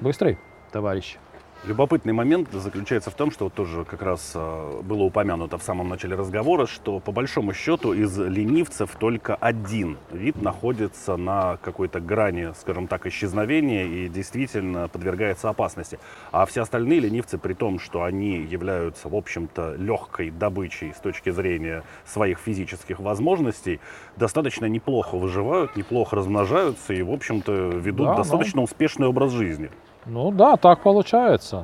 быстрый 0.00 0.38
товарищ. 0.72 1.16
Любопытный 1.64 2.14
момент 2.14 2.48
заключается 2.52 3.10
в 3.10 3.14
том, 3.14 3.30
что 3.30 3.44
вот 3.44 3.52
тоже 3.52 3.84
как 3.84 4.00
раз 4.00 4.32
э, 4.34 4.80
было 4.82 5.02
упомянуто 5.02 5.58
в 5.58 5.62
самом 5.62 5.90
начале 5.90 6.16
разговора, 6.16 6.64
что 6.64 7.00
по 7.00 7.12
большому 7.12 7.52
счету 7.52 7.92
из 7.92 8.16
ленивцев 8.18 8.96
только 8.98 9.34
один 9.34 9.98
вид 10.10 10.40
находится 10.40 11.18
на 11.18 11.58
какой-то 11.58 12.00
грани, 12.00 12.54
скажем 12.58 12.86
так, 12.86 13.06
исчезновения 13.06 13.84
и 13.84 14.08
действительно 14.08 14.88
подвергается 14.88 15.50
опасности. 15.50 15.98
А 16.32 16.46
все 16.46 16.62
остальные 16.62 17.00
ленивцы, 17.00 17.36
при 17.36 17.52
том, 17.52 17.78
что 17.78 18.04
они 18.04 18.38
являются, 18.38 19.10
в 19.10 19.14
общем-то, 19.14 19.74
легкой 19.74 20.30
добычей 20.30 20.94
с 20.94 21.00
точки 21.00 21.28
зрения 21.28 21.82
своих 22.06 22.38
физических 22.38 23.00
возможностей, 23.00 23.80
достаточно 24.16 24.64
неплохо 24.64 25.18
выживают, 25.18 25.76
неплохо 25.76 26.16
размножаются 26.16 26.94
и, 26.94 27.02
в 27.02 27.10
общем-то, 27.10 27.52
ведут 27.52 28.06
Да, 28.06 28.12
да. 28.12 28.18
достаточно 28.18 28.62
успешный 28.62 29.08
образ 29.08 29.32
жизни. 29.32 29.70
Ну 30.06 30.30
да, 30.30 30.56
так 30.56 30.80
получается. 30.80 31.62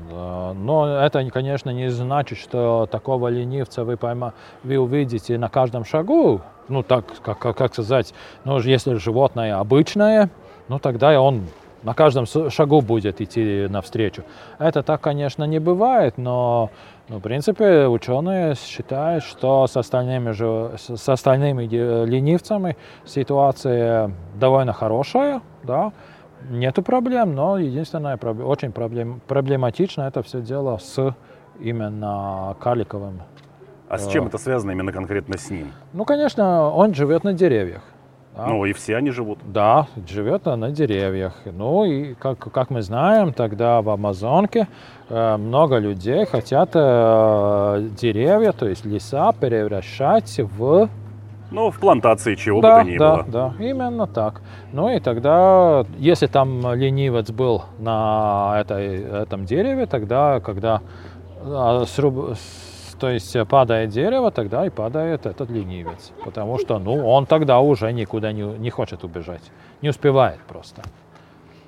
Но 0.55 1.01
это, 1.01 1.29
конечно, 1.31 1.71
не 1.71 1.91
значит, 1.91 2.39
что 2.39 2.87
такого 2.91 3.29
ленивца 3.29 3.85
вы, 3.85 3.97
пойма, 3.97 4.35
вы 4.63 4.79
увидите 4.79 5.39
на 5.39 5.49
каждом 5.49 5.85
шагу. 5.85 6.43
Ну 6.69 6.83
так, 6.83 7.05
как, 7.23 7.39
как, 7.39 7.57
как 7.57 7.73
сказать, 7.73 8.13
ну 8.45 8.59
если 8.59 8.95
животное 8.95 9.59
обычное, 9.59 10.31
ну 10.69 10.79
тогда 10.79 11.21
он 11.21 11.47
на 11.83 11.95
каждом 11.95 12.27
шагу 12.27 12.81
будет 12.81 13.21
идти 13.21 13.69
навстречу. 13.71 14.25
Это 14.59 14.83
так, 14.83 15.01
конечно, 15.01 15.45
не 15.45 15.61
бывает, 15.61 16.19
но 16.19 16.71
ну, 17.09 17.19
в 17.19 17.21
принципе, 17.21 17.87
ученые 17.87 18.57
считают, 18.57 19.23
что 19.23 19.69
с 19.69 19.77
остальными, 19.77 20.33
же, 20.33 20.73
с 20.77 21.09
остальными 21.09 21.65
ленивцами 21.65 22.77
ситуация 23.05 24.11
довольно 24.35 24.73
хорошая, 24.73 25.41
да, 25.63 25.93
нету 26.51 26.83
проблем, 26.83 27.35
но 27.35 27.59
единственное, 27.59 28.17
очень 28.17 28.73
проблем, 28.73 29.21
проблематично 29.27 30.03
это 30.03 30.23
все 30.23 30.41
дело 30.41 30.79
с 30.79 31.15
именно 31.61 32.57
карликовым. 32.61 33.23
А 33.89 33.99
с 33.99 34.09
чем 34.09 34.25
э, 34.25 34.29
это 34.29 34.39
связано 34.39 34.73
именно 34.73 34.93
конкретно 34.93 35.39
с 35.39 35.51
ним? 35.51 35.73
Ну, 35.93 36.05
конечно, 36.05 36.71
он 36.71 36.95
живет 36.95 37.25
на 37.25 37.33
деревьях. 37.33 37.83
Да? 38.37 38.49
Ну 38.49 38.67
и 38.67 38.73
все 38.75 38.97
они 38.97 39.11
живут. 39.11 39.39
Да, 39.45 39.87
живет 40.07 40.45
на 40.45 40.71
деревьях. 40.71 41.35
Ну 41.47 41.85
и 41.85 42.15
как, 42.15 42.39
как 42.39 42.69
мы 42.69 42.83
знаем, 42.83 43.33
тогда 43.33 43.81
в 43.81 43.89
Амазонке 43.89 44.69
э, 45.09 45.37
много 45.39 45.79
людей 45.79 46.27
хотят 46.27 46.71
э, 46.75 47.89
деревья, 47.99 48.53
то 48.53 48.69
есть 48.69 48.85
леса 48.85 49.33
превращать 49.33 50.39
в 50.39 50.91
ну, 51.51 51.71
в 51.71 51.79
плантации 51.79 52.35
чего 52.35 52.61
да, 52.61 52.79
бы 52.79 52.85
то 52.85 52.91
ни 52.91 52.99
да, 52.99 53.17
было. 53.17 53.25
Да, 53.29 53.55
именно 53.59 54.07
так. 54.07 54.43
Ну 54.73 54.95
и 54.95 55.01
тогда, 55.01 55.85
если 55.99 56.27
там 56.27 56.75
ленивец 56.75 57.31
был 57.31 57.65
на 57.79 58.57
этой, 58.61 59.03
этом 59.23 59.45
дереве, 59.45 59.87
тогда, 59.87 60.41
когда 60.41 60.83
а, 61.45 61.85
сруб, 61.87 62.37
то 62.99 63.11
есть 63.11 63.37
падает 63.49 63.91
дерево, 63.91 64.31
тогда 64.31 64.67
и 64.67 64.71
падает 64.71 65.27
этот 65.27 65.51
ленивец. 65.51 66.13
Потому 66.25 66.59
что 66.59 66.79
ну, 66.79 67.07
он 67.07 67.27
тогда 67.27 67.61
уже 67.61 67.93
никуда 67.93 68.33
не, 68.33 68.43
не 68.43 68.71
хочет 68.71 69.05
убежать. 69.05 69.53
Не 69.83 69.91
успевает 69.91 70.41
просто. 70.49 70.83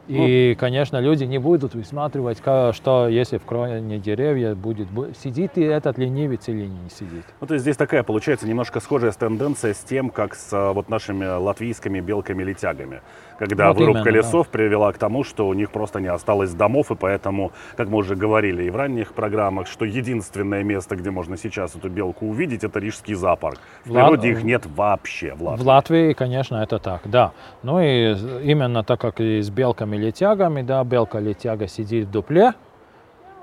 И, 0.09 0.55
ну, 0.55 0.61
конечно, 0.61 1.01
люди 1.01 1.25
не 1.25 1.39
будут 1.39 1.75
высматривать, 1.75 2.39
что 2.39 3.09
если 3.09 3.37
в 3.37 3.45
кроне 3.45 3.99
деревья 3.99 4.55
будет, 4.55 4.89
сидит 5.23 5.59
и 5.59 5.63
этот 5.63 5.99
ленивец 5.99 6.49
или 6.49 6.65
не 6.65 6.89
сидит. 6.91 7.25
Ну, 7.41 7.47
то 7.47 7.55
есть 7.55 7.63
здесь 7.63 7.77
такая, 7.77 8.03
получается, 8.03 8.49
немножко 8.49 8.81
схожая 8.81 9.13
тенденция 9.13 9.75
с 9.75 9.79
тем, 9.79 10.11
как 10.11 10.35
с 10.35 10.53
э, 10.53 10.73
вот 10.73 10.89
нашими 10.89 11.27
латвийскими 11.27 12.01
белками-летягами 12.01 13.03
когда 13.39 13.69
вот 13.69 13.79
вырубка 13.79 14.09
именно, 14.09 14.17
лесов 14.17 14.47
да. 14.47 14.53
привела 14.53 14.93
к 14.93 14.99
тому, 14.99 15.25
что 15.25 15.49
у 15.49 15.55
них 15.55 15.71
просто 15.71 16.01
не 16.01 16.09
осталось 16.09 16.53
домов, 16.53 16.91
и 16.91 16.95
поэтому, 16.95 17.53
как 17.77 17.89
мы 17.89 17.99
уже 17.99 18.17
говорили 18.17 18.65
и 18.65 18.71
в 18.71 18.77
ранних 18.77 19.13
программах, 19.15 19.67
что 19.67 19.85
единственное 19.85 20.63
место, 20.63 20.97
где 20.97 21.11
можно 21.11 21.37
сейчас 21.37 21.77
эту 21.77 21.89
белку 21.89 22.27
увидеть, 22.27 22.65
это 22.65 22.79
Рижский 22.79 23.15
зоопарк. 23.15 23.59
В, 23.85 23.91
в 23.91 23.93
природе 23.93 24.31
их 24.31 24.43
нет 24.43 24.67
вообще 24.67 25.35
в 25.35 25.43
Латвии. 25.43 25.63
В 25.63 25.67
Латвии, 25.67 26.13
конечно, 26.13 26.57
это 26.57 26.79
так, 26.79 27.03
да. 27.05 27.33
Ну 27.63 27.81
и 27.81 28.15
именно 28.43 28.83
так, 28.85 29.01
как 29.01 29.21
и 29.21 29.41
с 29.41 29.51
белками-летягами, 29.51 30.63
да, 30.63 30.83
белка-летяга 30.85 31.69
сидит 31.69 32.07
в 32.07 32.11
дупле, 32.11 32.55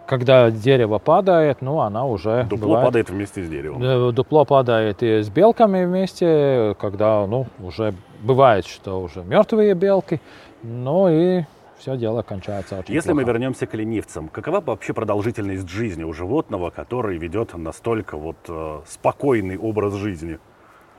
когда 0.05 0.51
дерево 0.51 0.99
падает, 0.99 1.61
ну, 1.61 1.79
она 1.79 2.05
уже... 2.05 2.43
Дупло 2.49 2.67
бывает, 2.67 2.85
падает 2.85 3.09
вместе 3.09 3.43
с 3.43 3.49
деревом. 3.49 3.83
Э, 3.83 4.11
дупло 4.11 4.45
падает 4.45 5.03
и 5.03 5.21
с 5.21 5.29
белками 5.29 5.85
вместе, 5.85 6.75
когда, 6.79 7.25
ну, 7.27 7.47
уже 7.59 7.93
бывает, 8.21 8.65
что 8.65 9.01
уже 9.01 9.23
мертвые 9.23 9.73
белки, 9.73 10.21
ну 10.63 11.07
и 11.09 11.43
все 11.77 11.97
дело 11.97 12.21
кончается 12.21 12.79
очень 12.79 12.93
Если 12.93 13.09
плохо. 13.11 13.25
мы 13.25 13.31
вернемся 13.31 13.67
к 13.67 13.73
ленивцам, 13.73 14.29
какова 14.29 14.61
вообще 14.61 14.93
продолжительность 14.93 15.69
жизни 15.69 16.03
у 16.03 16.13
животного, 16.13 16.69
который 16.69 17.17
ведет 17.17 17.55
настолько 17.55 18.17
вот 18.17 18.37
э, 18.47 18.79
спокойный 18.87 19.57
образ 19.57 19.93
жизни? 19.95 20.39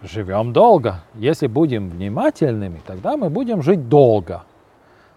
Живем 0.02 0.52
долго. 0.52 1.00
Если 1.14 1.46
будем 1.46 1.88
внимательными, 1.88 2.80
тогда 2.86 3.16
мы 3.16 3.30
будем 3.30 3.62
жить 3.62 3.88
долго. 3.88 4.42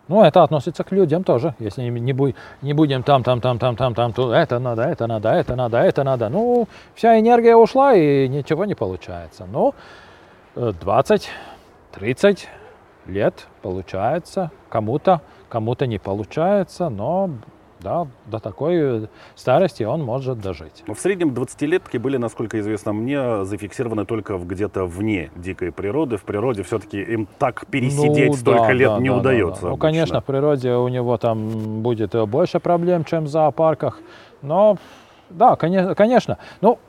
Ну, 0.09 0.23
это 0.23 0.41
относится 0.41 0.83
к 0.83 0.91
людям 0.91 1.23
тоже. 1.23 1.53
Если 1.59 1.83
не, 1.83 2.13
будь, 2.13 2.35
не 2.63 2.73
будем 2.73 3.03
там, 3.03 3.23
там, 3.23 3.39
там, 3.41 3.59
там, 3.59 3.75
там, 3.75 3.93
там, 3.93 4.11
то 4.11 4.33
это 4.33 4.57
надо, 4.57 4.81
это 4.81 5.05
надо, 5.05 5.29
это 5.29 5.55
надо, 5.55 5.77
это 5.77 6.03
надо. 6.03 6.29
Ну, 6.29 6.67
вся 6.95 7.19
энергия 7.19 7.55
ушла 7.55 7.93
и 7.93 8.27
ничего 8.27 8.65
не 8.65 8.73
получается. 8.73 9.45
Ну, 9.45 9.75
20, 10.55 11.29
30 11.91 12.47
лет 13.05 13.47
получается. 13.61 14.49
Кому-то, 14.69 15.21
кому-то 15.47 15.85
не 15.85 15.99
получается, 15.99 16.89
но 16.89 17.29
да, 17.79 18.07
до 18.25 18.39
такой 18.39 19.09
старости 19.35 19.83
он 19.83 20.03
может 20.03 20.39
дожить. 20.39 20.83
В 20.87 20.99
среднем 20.99 21.29
20-летки 21.29 21.97
были, 21.97 22.17
насколько 22.17 22.59
известно 22.59 22.93
мне, 22.93 23.45
зафиксированы 23.45 24.05
только 24.05 24.37
где-то 24.37 24.85
вне 24.85 25.31
дикой 25.35 25.71
природы. 25.71 26.17
В 26.17 26.23
природе 26.23 26.63
все-таки 26.63 27.01
им 27.01 27.27
так 27.37 27.65
пересидеть 27.67 28.29
ну, 28.29 28.33
столько 28.33 28.67
да, 28.67 28.73
лет 28.73 28.89
да, 28.89 28.99
не 28.99 29.09
да, 29.09 29.17
удается. 29.17 29.61
Да, 29.61 29.67
да. 29.67 29.71
Ну, 29.71 29.77
конечно, 29.77 30.21
в 30.21 30.25
природе 30.25 30.73
у 30.73 30.87
него 30.87 31.17
там 31.17 31.81
будет 31.81 32.15
больше 32.29 32.59
проблем, 32.59 33.05
чем 33.05 33.25
в 33.25 33.27
зоопарках. 33.27 33.99
Но 34.41 34.77
да, 35.29 35.55
конечно. 35.55 36.37
Ну, 36.61 36.79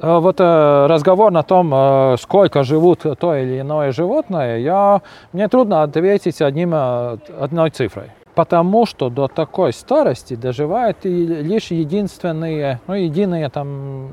э, 0.00 0.18
вот 0.18 0.40
э, 0.40 0.86
разговор 0.86 1.32
на 1.32 1.42
том, 1.42 1.72
э, 1.74 2.16
сколько 2.18 2.62
живут 2.62 3.06
то 3.18 3.34
или 3.34 3.60
иное 3.60 3.92
животное, 3.92 4.58
я, 4.58 5.02
мне 5.32 5.48
трудно 5.48 5.82
ответить 5.82 6.40
одним, 6.42 6.74
одной 6.74 7.70
цифрой 7.70 8.10
потому 8.36 8.84
что 8.86 9.08
до 9.08 9.28
такой 9.28 9.72
старости 9.72 10.36
доживают 10.36 11.06
и 11.06 11.26
лишь 11.26 11.72
единственные, 11.72 12.80
ну, 12.86 12.94
единые 12.94 13.48
там 13.48 14.10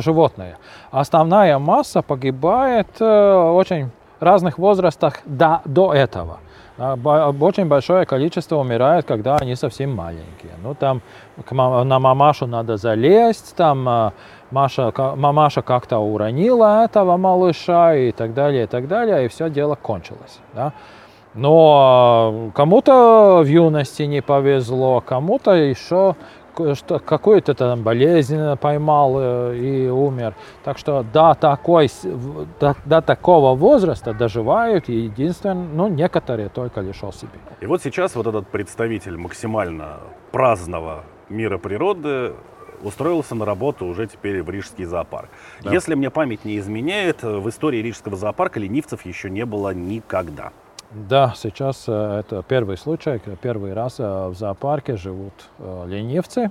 животные. 0.00 0.56
Основная 0.90 1.58
масса 1.58 2.02
погибает 2.02 2.88
в 2.98 3.04
э, 3.04 3.50
очень 3.52 3.90
разных 4.18 4.58
возрастах 4.58 5.20
до, 5.24 5.62
до 5.64 5.94
этого. 5.94 6.40
Очень 6.76 7.66
большое 7.66 8.04
количество 8.04 8.56
умирает, 8.56 9.04
когда 9.06 9.36
они 9.36 9.54
совсем 9.54 9.94
маленькие. 9.94 10.52
Ну, 10.62 10.74
там 10.74 11.00
на 11.50 11.98
мамашу 11.98 12.46
надо 12.46 12.78
залезть, 12.78 13.54
там 13.54 13.88
э, 13.88 14.10
Маша, 14.50 14.92
мамаша 15.16 15.62
как-то 15.62 15.98
уронила 15.98 16.84
этого 16.84 17.16
малыша 17.16 17.94
и 17.94 18.10
так 18.10 18.34
далее, 18.34 18.64
и 18.64 18.66
так 18.66 18.88
далее, 18.88 19.24
и 19.24 19.28
все 19.28 19.48
дело 19.48 19.76
кончилось. 19.76 20.40
Да? 20.54 20.72
Но 21.34 22.50
кому-то 22.54 23.42
в 23.44 23.46
юности 23.46 24.02
не 24.02 24.20
повезло, 24.20 25.00
кому-то 25.00 25.52
еще 25.52 26.16
что 26.74 26.98
какую-то 26.98 27.54
там 27.54 27.82
болезнь 27.82 28.56
поймал 28.56 29.14
э, 29.16 29.56
и 29.56 29.88
умер. 29.88 30.34
Так 30.64 30.78
что 30.78 31.02
до, 31.02 31.34
такой, 31.34 31.88
до, 32.60 32.76
до 32.84 33.00
такого 33.00 33.54
возраста 33.54 34.12
доживают 34.12 34.88
единственно, 34.88 35.54
ну, 35.54 35.88
некоторые 35.88 36.48
только 36.48 36.80
лишь 36.80 36.98
себе. 36.98 37.38
И 37.60 37.66
вот 37.66 37.82
сейчас 37.82 38.14
вот 38.14 38.26
этот 38.26 38.48
представитель 38.48 39.16
максимально 39.16 40.00
праздного 40.32 41.04
мира 41.28 41.58
природы 41.58 42.34
устроился 42.82 43.34
на 43.34 43.44
работу 43.44 43.86
уже 43.86 44.06
теперь 44.06 44.42
в 44.42 44.50
Рижский 44.50 44.84
зоопарк. 44.84 45.28
Да. 45.62 45.72
Если 45.72 45.94
мне 45.94 46.10
память 46.10 46.44
не 46.44 46.58
изменяет, 46.58 47.22
в 47.22 47.48
истории 47.48 47.78
Рижского 47.78 48.16
зоопарка 48.16 48.58
ленивцев 48.58 49.04
еще 49.04 49.30
не 49.30 49.44
было 49.44 49.74
никогда. 49.74 50.52
Да, 50.92 51.34
сейчас 51.36 51.84
э, 51.86 52.20
это 52.20 52.42
первый 52.42 52.76
случай, 52.76 53.20
первый 53.40 53.74
раз 53.74 54.00
э, 54.00 54.28
в 54.28 54.34
зоопарке 54.34 54.96
живут 54.96 55.32
э, 55.58 55.84
ленивцы. 55.86 56.50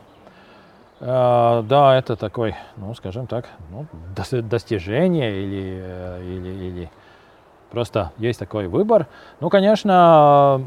Да, 1.02 1.95
это 1.97 2.17
такой, 2.17 2.56
ну, 2.75 2.93
скажем 2.93 3.25
так, 3.25 3.45
ну, 3.69 3.86
достижение 4.41 5.32
или, 5.32 6.36
или, 6.36 6.49
или 6.49 6.91
просто 7.71 8.12
есть 8.17 8.38
такой 8.38 8.67
выбор. 8.67 9.08
Ну, 9.39 9.49
конечно, 9.49 10.62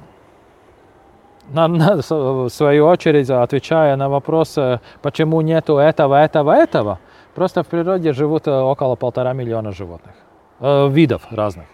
на, 1.51 1.69
в 1.69 2.49
свою 2.49 2.87
очередь, 2.87 3.29
отвечая 3.29 3.95
на 3.97 4.09
вопрос, 4.09 4.59
почему 5.03 5.43
нету 5.43 5.77
этого, 5.77 6.15
этого, 6.15 6.53
этого, 6.53 6.99
просто 7.35 7.63
в 7.63 7.67
природе 7.67 8.15
живут 8.15 8.49
около 8.49 8.97
полтора 8.97 9.35
миллиона 9.35 9.73
животных, 9.73 10.15
видов 10.61 11.27
разных. 11.31 11.67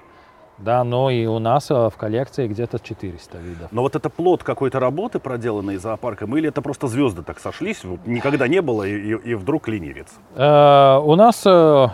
Да, 0.59 0.83
но 0.83 1.09
и 1.11 1.25
у 1.27 1.39
нас 1.39 1.71
э, 1.71 1.75
в 1.75 1.97
коллекции 1.97 2.49
где-то 2.49 2.81
400 2.81 3.39
видов. 3.39 3.69
Но 3.71 3.83
вот 3.83 3.95
это 3.95 4.11
плод 4.11 4.43
какой-то 4.43 4.81
работы, 4.81 5.21
проделанной 5.21 5.77
зоопарком, 5.77 6.37
или 6.37 6.49
это 6.49 6.63
просто 6.63 6.89
звезды 6.89 7.23
так 7.23 7.39
сошлись, 7.39 7.83
никогда 8.07 8.49
не 8.49 8.61
было, 8.61 8.83
и, 8.83 9.15
и, 9.15 9.35
вдруг 9.35 9.69
ленивец? 9.69 10.09
Э, 10.35 10.99
у 10.99 11.15
нас 11.15 11.43
э, 11.47 11.89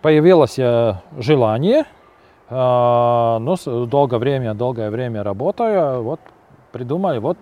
появилось 0.00 0.58
э, 0.58 0.94
желание, 1.18 1.84
э, 2.48 2.54
но 2.54 3.56
долгое 3.86 4.18
время, 4.18 4.54
долгое 4.54 4.90
время 4.90 5.22
работая, 5.22 5.98
вот 5.98 6.20
придумали, 6.72 7.18
вот 7.18 7.36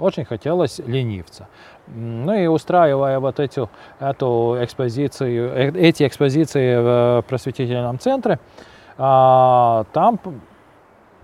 очень 0.00 0.24
хотелось 0.24 0.80
ленивца. 0.80 1.46
Ну 1.86 2.34
и 2.34 2.46
устраивая 2.46 3.20
вот 3.20 3.38
эту, 3.38 3.70
эту 4.00 4.58
экспозицию, 4.60 5.76
эти 5.76 6.06
экспозиции 6.06 6.76
в 6.76 7.24
просветительном 7.28 7.98
центре, 7.98 8.38
там 8.98 10.18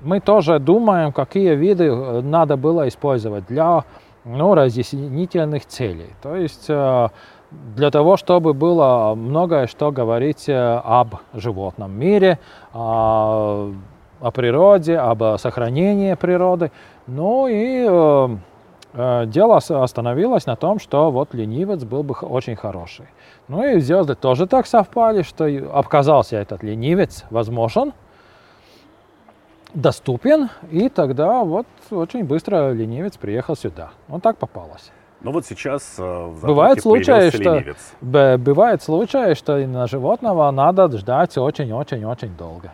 мы 0.04 0.20
тоже 0.20 0.58
думаем, 0.58 1.12
какие 1.12 1.54
виды 1.54 1.86
э, 1.86 2.20
надо 2.20 2.56
было 2.56 2.86
использовать 2.88 3.46
для 3.46 3.84
ну, 4.24 4.54
разъяснительных 4.54 5.66
целей. 5.66 6.10
То 6.22 6.36
есть 6.36 6.66
э, 6.68 7.08
для 7.50 7.90
того, 7.90 8.16
чтобы 8.16 8.52
было 8.52 9.14
многое 9.14 9.66
что 9.66 9.90
говорить 9.90 10.48
э, 10.48 10.80
об 10.84 11.16
животном 11.32 11.92
мире, 11.98 12.38
а, 12.72 13.72
о 14.20 14.30
природе, 14.30 14.98
об 14.98 15.38
сохранении 15.38 16.14
природы. 16.14 16.70
Ну 17.06 17.46
и 17.48 18.38
дело 19.26 19.56
остановилось 19.56 20.46
на 20.46 20.56
том, 20.56 20.78
что 20.78 21.10
вот 21.10 21.34
ленивец 21.34 21.84
был 21.84 22.02
бы 22.04 22.14
очень 22.22 22.56
хороший. 22.56 23.06
Ну 23.48 23.64
и 23.64 23.80
звезды 23.80 24.14
тоже 24.14 24.46
так 24.46 24.66
совпали, 24.66 25.22
что 25.22 25.44
оказался 25.72 26.36
этот 26.36 26.62
ленивец 26.62 27.24
возможен, 27.30 27.92
доступен, 29.74 30.48
и 30.70 30.88
тогда 30.88 31.42
вот 31.44 31.66
очень 31.90 32.24
быстро 32.24 32.72
ленивец 32.72 33.16
приехал 33.16 33.56
сюда. 33.56 33.90
Он 34.08 34.20
так 34.20 34.38
попалось. 34.38 34.92
Но 35.20 35.32
вот 35.32 35.46
сейчас 35.46 35.96
э, 35.98 36.02
в 36.02 36.46
бывает 36.46 36.82
случаи, 36.82 37.30
что 37.30 37.62
б, 38.02 38.36
бывает 38.36 38.82
случаи, 38.82 39.34
что 39.34 39.56
на 39.66 39.86
животного 39.86 40.50
надо 40.50 40.88
ждать 40.96 41.36
очень-очень-очень 41.38 42.36
долго. 42.36 42.72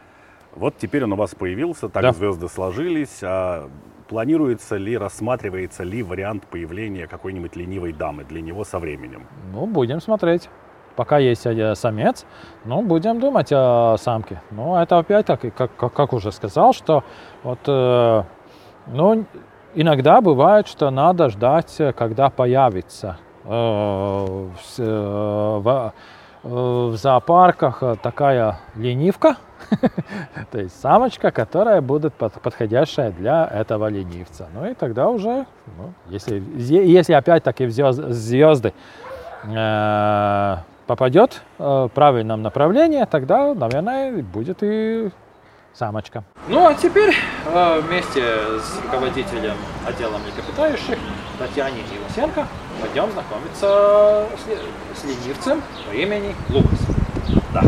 Вот 0.56 0.74
теперь 0.76 1.04
он 1.04 1.12
у 1.12 1.16
вас 1.16 1.35
появился, 1.35 1.88
так 1.88 2.02
да. 2.02 2.12
звезды 2.12 2.48
сложились. 2.48 3.20
А 3.22 3.68
планируется 4.11 4.77
ли, 4.77 4.99
рассматривается 4.99 5.85
ли 5.85 6.03
вариант 6.03 6.44
появления 6.51 7.07
какой-нибудь 7.07 7.55
ленивой 7.55 7.92
дамы 7.92 8.25
для 8.25 8.40
него 8.42 8.64
со 8.64 8.81
временем? 8.81 9.29
Ну, 9.53 9.66
будем 9.66 10.01
смотреть. 10.01 10.51
Пока 10.96 11.18
есть 11.18 11.46
э, 11.46 11.75
самец, 11.77 12.27
ну, 12.64 12.83
будем 12.83 13.20
думать 13.20 13.53
о 13.53 13.96
самке. 13.99 14.42
Ну, 14.51 14.75
это 14.77 14.99
опять-таки, 14.99 15.51
как, 15.51 15.77
как, 15.77 15.92
как 15.92 16.12
уже 16.12 16.33
сказал, 16.33 16.73
что 16.73 17.05
вот, 17.44 17.61
э, 17.68 18.25
ну, 18.88 19.25
иногда 19.77 20.20
бывает, 20.20 20.66
что 20.66 20.90
надо 20.90 21.31
ждать, 21.31 21.77
э, 21.79 21.92
когда 21.92 22.31
появится 22.31 23.16
э, 23.44 23.49
в, 23.49 24.79
э, 24.79 25.59
в, 25.62 25.92
в 26.42 26.96
зоопарках 26.96 27.83
такая 28.03 28.59
ленивка, 28.75 29.37
то 30.51 30.59
есть 30.59 30.81
самочка, 30.81 31.31
которая 31.31 31.81
будет 31.81 32.14
подходящая 32.14 33.12
для 33.12 33.46
этого 33.46 33.88
ленивца. 33.88 34.49
Ну 34.55 34.70
и 34.70 34.75
тогда 34.75 35.09
уже, 35.09 35.46
ну, 35.79 35.92
если, 36.09 36.42
если 36.57 37.12
опять-таки 37.12 37.68
звезды 37.68 38.73
э, 39.44 40.57
попадет 40.87 41.42
э, 41.59 41.62
в 41.62 41.88
правильном 41.94 42.42
направлении, 42.42 43.05
тогда, 43.11 43.55
наверное, 43.55 44.23
будет 44.23 44.59
и 44.62 45.11
самочка. 45.73 46.25
Ну 46.49 46.66
а 46.66 46.75
теперь 46.75 47.14
э, 47.46 47.81
вместе 47.81 48.23
с 48.59 48.83
руководителем 48.83 49.55
отдела 49.87 50.18
млекопитающих 50.18 50.99
Татьяной 51.38 51.85
Ивасенко 51.96 52.46
пойдем 52.81 53.11
знакомиться 53.12 54.27
с, 54.37 55.01
с 55.01 55.05
ленивцем 55.05 55.62
по 55.88 55.94
имени 55.94 56.35
Лукас. 56.49 56.81
Да. 57.55 57.62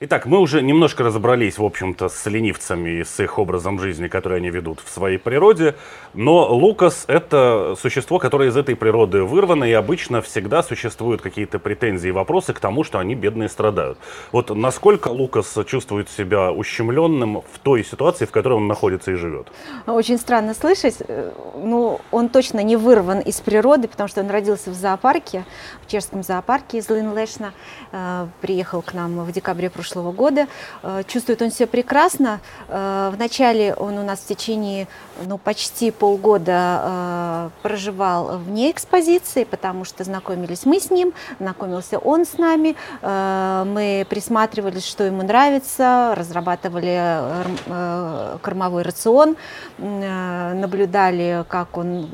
Итак, 0.00 0.26
мы 0.26 0.38
уже 0.38 0.62
немножко 0.62 1.02
разобрались, 1.02 1.58
в 1.58 1.64
общем-то, 1.64 2.08
с 2.08 2.26
ленивцами 2.26 3.00
и 3.00 3.04
с 3.04 3.18
их 3.18 3.36
образом 3.36 3.80
жизни, 3.80 4.06
который 4.06 4.38
они 4.38 4.48
ведут 4.48 4.78
в 4.78 4.88
своей 4.88 5.18
природе. 5.18 5.74
Но 6.14 6.54
Лукас— 6.54 7.04
это 7.08 7.74
существо, 7.76 8.20
которое 8.20 8.50
из 8.50 8.56
этой 8.56 8.76
природы 8.76 9.24
вырвано, 9.24 9.64
и 9.64 9.72
обычно 9.72 10.22
всегда 10.22 10.62
существуют 10.62 11.20
какие-то 11.20 11.58
претензии 11.58 12.10
и 12.10 12.12
вопросы 12.12 12.52
к 12.52 12.60
тому, 12.60 12.84
что 12.84 13.00
они 13.00 13.16
бедные 13.16 13.48
страдают. 13.48 13.98
Вот 14.30 14.50
насколько 14.50 15.08
Лукас 15.08 15.58
чувствует 15.66 16.08
себя 16.08 16.52
ущемленным 16.52 17.40
в 17.52 17.58
той 17.58 17.82
ситуации, 17.82 18.24
в 18.24 18.30
которой 18.30 18.52
он 18.52 18.68
находится 18.68 19.10
и 19.10 19.14
живет? 19.16 19.48
Очень 19.88 20.18
странно 20.18 20.54
слышать. 20.54 21.02
Ну, 21.56 22.00
он 22.12 22.28
точно 22.28 22.62
не 22.62 22.76
вырван 22.76 23.18
из 23.18 23.40
природы, 23.40 23.88
потому 23.88 24.08
что 24.08 24.20
он 24.20 24.30
родился 24.30 24.70
в 24.70 24.74
зоопарке, 24.74 25.44
в 25.84 25.90
чешском 25.90 26.22
зоопарке 26.22 26.78
из 26.78 26.88
Линлешна, 26.88 27.52
э, 27.90 28.28
приехал 28.40 28.80
к 28.80 28.94
нам 28.94 29.24
в 29.24 29.32
декабре 29.32 29.68
прошлого 29.68 29.87
прошлого 29.88 30.12
года. 30.12 30.46
Э, 30.82 31.02
чувствует 31.06 31.40
он 31.42 31.50
себя 31.50 31.66
прекрасно. 31.66 32.40
Э, 32.68 33.10
вначале 33.14 33.74
он 33.74 33.98
у 33.98 34.02
нас 34.02 34.20
в 34.20 34.26
течение 34.26 34.86
ну, 35.26 35.38
почти 35.38 35.90
полгода 35.90 36.82
э, 36.82 37.50
проживал 37.62 38.38
вне 38.38 38.70
экспозиции, 38.70 39.44
потому 39.44 39.84
что 39.84 40.04
знакомились 40.04 40.66
мы 40.66 40.78
с 40.78 40.90
ним, 40.90 41.12
знакомился 41.40 41.98
он 41.98 42.26
с 42.26 42.38
нами. 42.38 42.76
Мы 43.02 44.06
присматривались, 44.08 44.86
что 44.86 45.04
ему 45.04 45.22
нравится, 45.22 46.14
разрабатывали 46.16 47.24
кормовой 48.42 48.82
рацион, 48.82 49.36
наблюдали, 49.78 51.44
как 51.48 51.76
он 51.76 52.08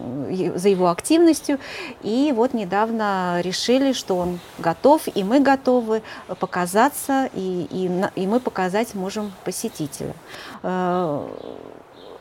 за 0.57 0.69
его 0.69 0.91
активностью. 0.91 1.59
И 2.03 2.33
вот 2.35 2.55
недавно 2.55 3.41
решили, 3.43 3.93
что 3.93 4.17
он 4.17 4.39
готов, 4.59 5.03
и 5.15 5.25
мы 5.25 5.41
готовы 5.41 6.03
показаться 6.39 7.29
и 7.35 7.64
и, 7.71 7.91
и, 8.15 8.27
мы 8.27 8.41
показать 8.41 8.95
можем 8.95 9.33
посетителям. 9.45 10.15
Э, 10.63 11.27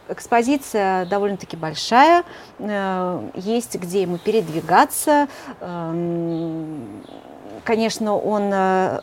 экспозиция 0.10 1.06
довольно-таки 1.06 1.58
большая, 1.58 2.24
э, 2.60 3.30
есть 3.36 3.76
где 3.76 4.02
ему 4.02 4.18
передвигаться. 4.18 5.28
Эм, 5.60 7.04
конечно, 7.64 8.16
он 8.16 8.50
э, 8.54 9.02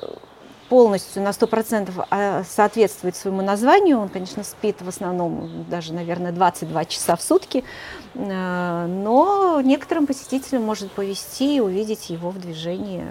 полностью 0.69 1.23
на 1.23 1.31
100% 1.31 2.45
соответствует 2.45 3.17
своему 3.17 3.43
названию. 3.43 3.99
Он, 3.99 4.09
конечно, 4.09 4.45
спит 4.45 4.81
в 4.83 4.89
основном 4.89 5.65
даже, 5.69 5.93
наверное, 5.93 6.31
22 6.31 6.85
часа 6.85 7.17
в 7.17 7.23
сутки, 7.23 7.65
но 8.15 9.61
некоторым 9.65 10.07
посетителям 10.07 10.63
может 10.63 10.93
повести 10.93 11.57
и 11.57 11.61
увидеть 11.61 12.11
его 12.11 12.31
в 12.31 12.39
движении 12.39 13.05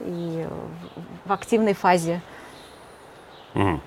и 0.00 0.46
в 1.24 1.32
активной 1.32 1.74
фазе 1.74 2.22
Угу. 3.56 3.80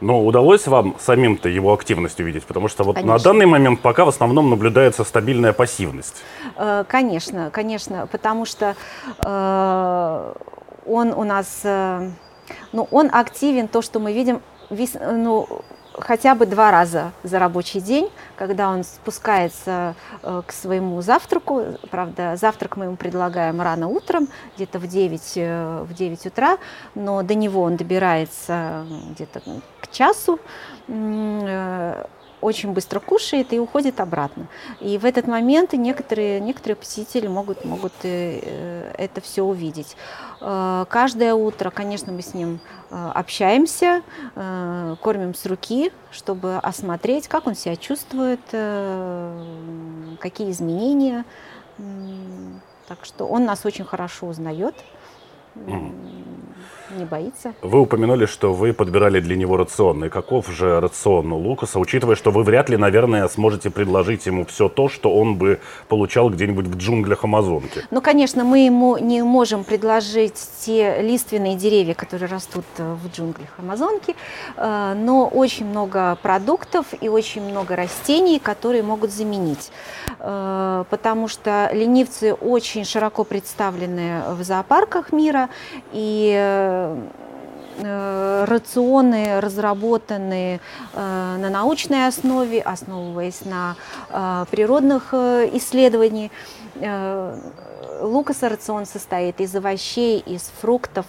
Но 0.00 0.26
удалось 0.26 0.66
вам 0.66 0.96
самим-то 0.98 1.48
его 1.48 1.72
активность 1.72 2.18
увидеть? 2.18 2.44
Потому 2.44 2.66
что 2.66 2.82
вот 2.82 2.96
конечно. 2.96 3.12
на 3.12 3.22
данный 3.22 3.46
момент 3.46 3.80
пока 3.80 4.04
в 4.04 4.08
основном 4.08 4.50
наблюдается 4.50 5.04
стабильная 5.04 5.52
пассивность. 5.52 6.22
Э, 6.56 6.84
конечно, 6.88 7.50
конечно, 7.50 8.08
потому 8.10 8.44
что 8.44 8.74
э, 9.24 10.34
он 10.86 11.12
у 11.12 11.22
нас, 11.22 11.60
э, 11.62 12.10
ну, 12.72 12.88
он 12.90 13.10
активен, 13.12 13.68
то, 13.68 13.80
что 13.80 14.00
мы 14.00 14.12
видим, 14.12 14.42
весь, 14.70 14.94
ну, 14.94 15.46
хотя 15.94 16.34
бы 16.34 16.46
два 16.46 16.70
раза 16.70 17.12
за 17.22 17.38
рабочий 17.38 17.80
день, 17.80 18.10
когда 18.36 18.70
он 18.70 18.84
спускается 18.84 19.94
э, 20.22 20.42
к 20.46 20.52
своему 20.52 21.00
завтраку. 21.02 21.64
Правда, 21.90 22.36
завтрак 22.36 22.76
мы 22.76 22.86
ему 22.86 22.96
предлагаем 22.96 23.60
рано 23.60 23.88
утром, 23.88 24.28
где-то 24.56 24.78
в 24.78 24.86
9, 24.86 25.32
э, 25.36 25.84
в 25.88 25.94
9 25.94 26.26
утра, 26.26 26.58
но 26.94 27.22
до 27.22 27.34
него 27.34 27.62
он 27.62 27.76
добирается 27.76 28.86
где-то 29.10 29.42
к 29.80 29.90
часу. 29.90 30.38
Э, 32.42 32.46
очень 32.52 32.72
быстро 32.72 33.00
кушает 33.00 33.52
и 33.52 33.58
уходит 33.58 34.00
обратно. 34.00 34.46
И 34.80 34.98
в 34.98 35.04
этот 35.04 35.26
момент 35.26 35.72
некоторые, 35.72 36.40
некоторые 36.40 36.76
посетители 36.76 37.26
могут, 37.28 37.64
могут 37.64 37.92
э, 38.02 38.92
это 38.98 39.20
все 39.20 39.42
увидеть. 39.42 39.96
Э, 40.40 40.84
каждое 40.88 41.34
утро, 41.34 41.70
конечно, 41.70 42.12
мы 42.12 42.22
с 42.22 42.34
ним 42.34 42.60
э, 42.90 43.10
общаемся, 43.14 44.02
кормим 44.34 45.34
с 45.34 45.46
руки, 45.46 45.92
чтобы 46.10 46.56
осмотреть, 46.56 47.28
как 47.28 47.46
он 47.46 47.54
себя 47.54 47.76
чувствует, 47.76 48.40
какие 50.20 50.50
изменения. 50.50 51.24
Так 52.88 53.04
что 53.04 53.26
он 53.26 53.44
нас 53.44 53.64
очень 53.64 53.84
хорошо 53.84 54.26
узнает. 54.26 54.74
Не 56.96 57.04
боится. 57.04 57.54
Вы 57.62 57.80
упомянули, 57.80 58.26
что 58.26 58.52
вы 58.52 58.72
подбирали 58.72 59.20
для 59.20 59.36
него 59.36 59.56
рацион. 59.56 60.04
И 60.04 60.08
каков 60.08 60.48
же 60.48 60.80
рацион 60.80 61.32
Лукаса, 61.32 61.78
учитывая, 61.78 62.16
что 62.16 62.30
вы 62.30 62.42
вряд 62.42 62.68
ли, 62.68 62.76
наверное, 62.76 63.26
сможете 63.28 63.70
предложить 63.70 64.26
ему 64.26 64.44
все 64.44 64.68
то, 64.68 64.88
что 64.88 65.14
он 65.14 65.36
бы 65.36 65.60
получал 65.88 66.30
где-нибудь 66.30 66.66
в 66.66 66.76
джунглях 66.76 67.24
Амазонки? 67.24 67.82
Ну, 67.90 68.00
конечно, 68.00 68.44
мы 68.44 68.66
ему 68.66 68.98
не 68.98 69.22
можем 69.22 69.64
предложить 69.64 70.40
те 70.60 71.02
лиственные 71.02 71.56
деревья, 71.56 71.94
которые 71.94 72.28
растут 72.28 72.64
э, 72.78 72.94
в 72.94 73.14
джунглях 73.14 73.50
Амазонки, 73.58 74.14
э, 74.56 74.94
но 74.96 75.26
очень 75.26 75.66
много 75.66 76.16
продуктов 76.22 76.86
и 77.00 77.08
очень 77.08 77.42
много 77.42 77.76
растений, 77.76 78.38
которые 78.38 78.82
могут 78.82 79.10
заменить. 79.10 79.70
Э, 80.18 80.84
потому 80.90 81.28
что 81.28 81.70
ленивцы 81.72 82.34
очень 82.34 82.84
широко 82.84 83.24
представлены 83.24 84.22
в 84.30 84.42
зоопарках 84.42 85.12
мира, 85.12 85.48
и 85.92 86.81
рационы 87.80 89.40
разработаны 89.40 90.60
э, 90.92 91.36
на 91.38 91.50
научной 91.50 92.06
основе, 92.06 92.60
основываясь 92.60 93.44
на 93.44 93.76
э, 94.10 94.44
природных 94.50 95.14
исследованиях. 95.14 96.30
Лукаса 98.02 98.48
рацион 98.48 98.86
состоит 98.86 99.40
из 99.40 99.54
овощей, 99.54 100.18
из 100.18 100.50
фруктов, 100.60 101.06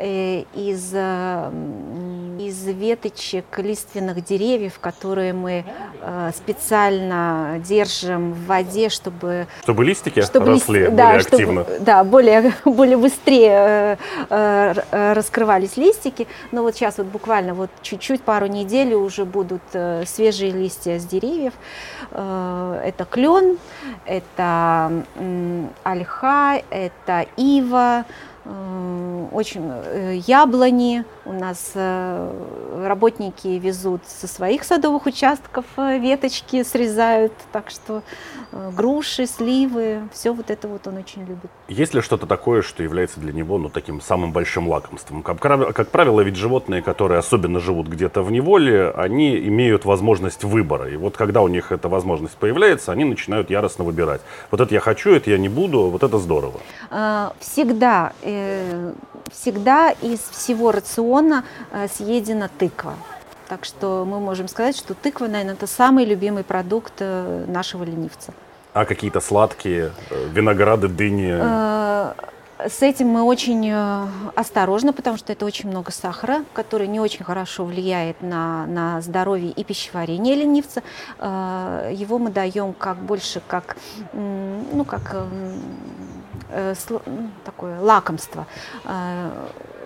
из, 0.00 0.92
из 0.92 2.66
веточек 2.66 3.44
лиственных 3.58 4.24
деревьев, 4.24 4.78
которые 4.80 5.32
мы 5.32 5.64
э, 6.00 6.30
специально 6.34 7.60
держим 7.64 8.32
в 8.32 8.46
воде, 8.46 8.88
чтобы... 8.88 9.46
Чтобы 9.62 9.84
листики 9.84 10.20
чтобы 10.22 10.46
росли 10.46 10.80
лист- 10.80 10.90
более 10.90 10.90
да, 10.90 11.10
активно. 11.16 11.62
Чтобы, 11.64 11.78
да, 11.80 12.04
более, 12.04 12.52
более 12.64 12.96
быстрее 12.96 13.98
э, 14.28 14.74
э, 14.90 15.12
раскрывались 15.14 15.76
листики. 15.76 16.26
Но 16.50 16.62
вот 16.62 16.74
сейчас 16.74 16.98
вот 16.98 17.06
буквально 17.06 17.54
вот 17.54 17.70
чуть-чуть, 17.82 18.22
пару 18.22 18.46
недель 18.46 18.94
уже 18.94 19.24
будут 19.24 19.62
э, 19.72 20.04
свежие 20.06 20.50
листья 20.50 20.98
с 20.98 21.04
деревьев. 21.04 21.52
Э, 22.10 22.80
это 22.84 23.04
клен, 23.04 23.58
это 24.06 25.04
м, 25.16 25.70
это 26.70 27.26
ива, 27.36 28.04
очень 28.44 29.62
э, 29.64 30.20
яблони. 30.26 31.04
У 31.24 31.32
нас 31.32 31.72
э, 31.74 32.84
работники 32.86 33.46
везут 33.46 34.02
со 34.06 34.26
своих 34.26 34.64
садовых 34.64 35.06
участков 35.06 35.64
э, 35.76 35.98
веточки, 35.98 36.64
срезают. 36.64 37.32
Так 37.52 37.70
что 37.70 38.02
э, 38.50 38.70
груши, 38.76 39.26
сливы, 39.26 40.00
все 40.12 40.32
вот 40.32 40.50
это 40.50 40.66
вот 40.66 40.86
он 40.88 40.96
очень 40.96 41.22
любит. 41.22 41.50
Есть 41.68 41.94
ли 41.94 42.00
что-то 42.00 42.26
такое, 42.26 42.62
что 42.62 42.82
является 42.82 43.20
для 43.20 43.32
него 43.32 43.58
ну, 43.58 43.68
таким 43.68 44.00
самым 44.00 44.32
большим 44.32 44.68
лакомством? 44.68 45.22
Как, 45.22 45.38
как 45.38 45.88
правило, 45.88 46.20
ведь 46.20 46.36
животные, 46.36 46.82
которые 46.82 47.18
особенно 47.18 47.60
живут 47.60 47.86
где-то 47.86 48.22
в 48.22 48.32
неволе, 48.32 48.90
они 48.90 49.38
имеют 49.38 49.84
возможность 49.84 50.42
выбора. 50.42 50.90
И 50.90 50.96
вот 50.96 51.16
когда 51.16 51.42
у 51.42 51.48
них 51.48 51.70
эта 51.70 51.88
возможность 51.88 52.34
появляется, 52.34 52.90
они 52.90 53.04
начинают 53.04 53.50
яростно 53.50 53.84
выбирать. 53.84 54.20
Вот 54.50 54.60
это 54.60 54.74
я 54.74 54.80
хочу, 54.80 55.12
это 55.12 55.30
я 55.30 55.38
не 55.38 55.48
буду, 55.48 55.82
вот 55.82 56.02
это 56.02 56.18
здорово. 56.18 56.60
Всегда, 57.38 58.12
э, 58.22 58.31
всегда 59.30 59.90
из 59.90 60.20
всего 60.20 60.72
рациона 60.72 61.44
э, 61.72 61.88
съедена 61.88 62.48
тыква. 62.58 62.94
Так 63.48 63.64
что 63.64 64.04
мы 64.06 64.20
можем 64.20 64.48
сказать, 64.48 64.76
что 64.76 64.94
тыква, 64.94 65.26
наверное, 65.26 65.54
это 65.54 65.66
самый 65.66 66.04
любимый 66.04 66.42
продукт 66.44 66.94
э, 67.00 67.44
нашего 67.48 67.84
ленивца. 67.84 68.32
А 68.72 68.84
какие-то 68.84 69.20
сладкие, 69.20 69.92
э, 70.10 70.28
винограды, 70.32 70.88
дыни. 70.88 71.32
Э, 71.34 72.12
С 72.68 72.80
этим 72.80 73.08
мы 73.08 73.24
очень 73.24 73.68
э, 73.68 74.06
осторожны, 74.36 74.92
потому 74.92 75.16
что 75.18 75.32
это 75.32 75.44
очень 75.44 75.68
много 75.68 75.90
сахара, 75.90 76.44
который 76.54 76.86
не 76.86 77.00
очень 77.00 77.24
хорошо 77.24 77.64
влияет 77.64 78.22
на, 78.22 78.66
на 78.66 79.00
здоровье 79.00 79.50
и 79.50 79.64
пищеварение 79.64 80.36
ленивца. 80.36 80.82
Э, 81.18 81.90
Его 81.92 82.18
мы 82.18 82.30
даем 82.30 82.72
как 82.72 82.96
больше 82.98 83.42
как, 83.46 83.76
ну, 84.14 84.84
как 84.86 85.10
э, 85.14 85.26
такое 87.44 87.80
лакомство. 87.80 88.46
Э, 88.84 89.30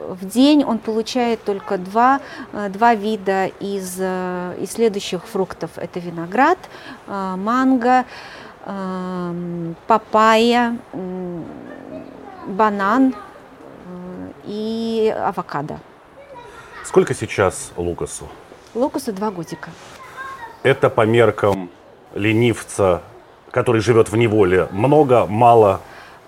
В 0.09 0.25
день 0.25 0.63
он 0.65 0.79
получает 0.79 1.43
только 1.45 1.79
два, 1.79 2.21
э, 2.53 2.69
два 2.69 2.95
вида 2.95 3.47
из, 3.61 3.97
э, 3.99 4.55
из 4.63 4.71
следующих 4.73 5.25
фруктов. 5.27 5.71
Это 5.79 5.99
виноград, 6.01 6.59
э, 7.09 7.35
манго, 7.37 8.05
эм, 8.67 9.75
папайя, 9.87 10.77
банан 12.47 13.15
э, 13.15 14.31
и 14.45 15.15
авокадо. 15.25 15.79
Сколько 16.85 17.15
сейчас 17.15 17.73
Лукасу? 17.77 18.29
Локусу 18.75 19.13
два 19.13 19.31
годика. 19.31 19.71
Это 20.63 20.89
по 20.91 21.07
меркам 21.07 21.69
ленивца, 22.15 23.01
который 23.51 23.81
живет 23.81 24.09
в 24.11 24.17
неволе, 24.17 24.69
много, 24.73 25.27
мало. 25.27 25.81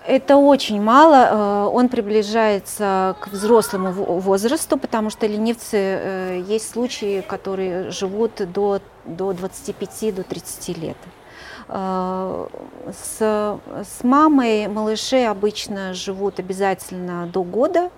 Это 0.09 0.37
очень 0.37 0.81
мало. 0.81 1.15
э, 1.15 1.69
Он 1.71 1.87
приближается 1.87 3.15
к 3.19 3.27
взрослому 3.27 3.91
во- 3.91 4.19
возрасту, 4.19 4.77
потому 4.77 5.11
что 5.11 5.27
ленивцы 5.27 5.77
э, 5.77 6.43
есть 6.47 6.71
случаи, 6.71 7.21
которые 7.21 7.91
живут 7.91 8.31
до, 8.51 8.81
до 9.05 9.31
25-30 9.33 10.11
до 10.13 10.23
30 10.23 10.77
лет. 10.79 10.97
Э, 11.67 12.47
С, 12.91 13.19
с 13.19 14.03
мамой 14.03 14.67
малыши 14.67 15.25
обычно 15.25 15.93
живут 15.93 16.39
обязательно 16.39 17.27
до 17.27 17.43
года, 17.43 17.91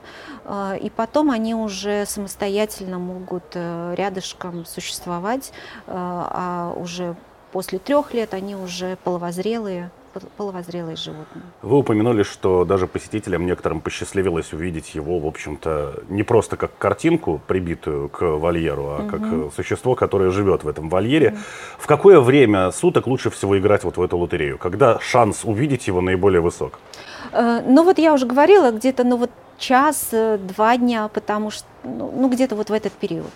и 0.84 0.92
потом 0.94 1.30
они 1.32 1.56
уже 1.56 2.06
самостоятельно 2.06 2.98
могут 3.00 3.56
рядышком 3.96 4.66
существовать, 4.66 5.54
а 5.88 6.74
уже 6.76 7.16
после 7.54 7.80
трех 7.80 8.14
лет 8.14 8.34
они 8.34 8.56
уже 8.56 8.98
половозрелые, 9.04 9.84
пол- 9.84 10.01
половозрелые 10.38 10.96
животные. 10.96 11.44
Вы 11.62 11.78
упомянули, 11.78 12.24
что 12.24 12.66
даже 12.66 12.88
посетителям 12.88 13.46
некоторым 13.46 13.82
посчастливилось 13.82 14.54
увидеть 14.54 14.96
его, 14.96 15.20
в 15.20 15.26
общем-то, 15.26 16.04
не 16.10 16.24
просто 16.24 16.58
как 16.58 16.78
картинку, 16.78 17.42
прибитую 17.48 18.10
к 18.10 18.22
вольеру, 18.22 18.88
а 19.00 19.08
как 19.10 19.22
э, 19.22 19.50
существо, 19.56 19.96
которое 19.96 20.32
живет 20.32 20.64
в 20.64 20.68
этом 20.68 20.90
вольере. 20.90 21.38
В 21.78 21.88
какое 21.88 22.20
время 22.20 22.72
суток 22.72 23.08
лучше 23.08 23.30
всего 23.30 23.58
играть 23.58 23.84
вот 23.84 23.98
в 23.98 24.02
эту 24.02 24.18
лотерею? 24.18 24.58
Когда 24.58 25.00
шанс 25.00 25.46
увидеть 25.46 25.88
его 25.88 26.02
наиболее 26.02 26.42
высок? 26.42 26.80
Э, 27.32 27.62
Ну 27.68 27.84
вот 27.84 28.00
я 28.00 28.14
уже 28.14 28.26
говорила, 28.26 28.72
где-то 28.72 29.04
ну 29.04 29.18
вот 29.18 29.32
час, 29.58 30.10
э, 30.12 30.38
дня, 30.78 31.08
потому 31.08 31.52
что 31.52 31.66
ну, 31.84 32.12
ну, 32.16 32.30
где-то 32.30 32.56
вот 32.56 32.70
в 32.70 32.74
этот 32.74 32.94
период. 32.94 33.32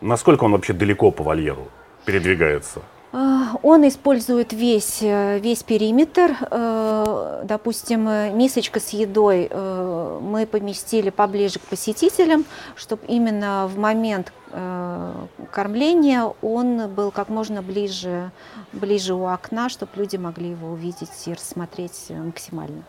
Насколько 0.00 0.44
он 0.44 0.52
вообще 0.52 0.72
далеко 0.72 1.10
по 1.10 1.22
вольеру 1.22 1.68
передвигается? 2.04 2.80
А, 3.12 3.56
Он 3.62 3.86
использует 3.88 4.52
весь, 4.52 4.98
э, 5.02 5.38
весь 5.40 5.62
периметр. 5.62 6.36
Э, 6.50 7.42
Допустим, 7.44 8.06
э, 8.08 8.30
мисочка 8.32 8.78
с 8.78 8.90
едой 8.90 9.48
э, 9.50 10.18
мы 10.22 10.46
поместили 10.46 11.10
поближе 11.10 11.58
к 11.58 11.62
посетителям, 11.62 12.44
чтобы 12.76 13.02
именно 13.08 13.66
в 13.66 13.78
момент 13.78 14.32
э, 14.52 15.12
кормления 15.50 16.32
он 16.42 16.88
был 16.88 17.10
как 17.10 17.28
можно 17.28 17.62
ближе, 17.62 18.30
ближе 18.72 19.14
у 19.14 19.26
окна, 19.26 19.68
чтобы 19.68 19.92
люди 19.96 20.16
могли 20.16 20.50
его 20.50 20.68
увидеть 20.68 21.26
и 21.26 21.32
рассмотреть 21.32 22.06
э, 22.10 22.14
максимально. 22.14 22.84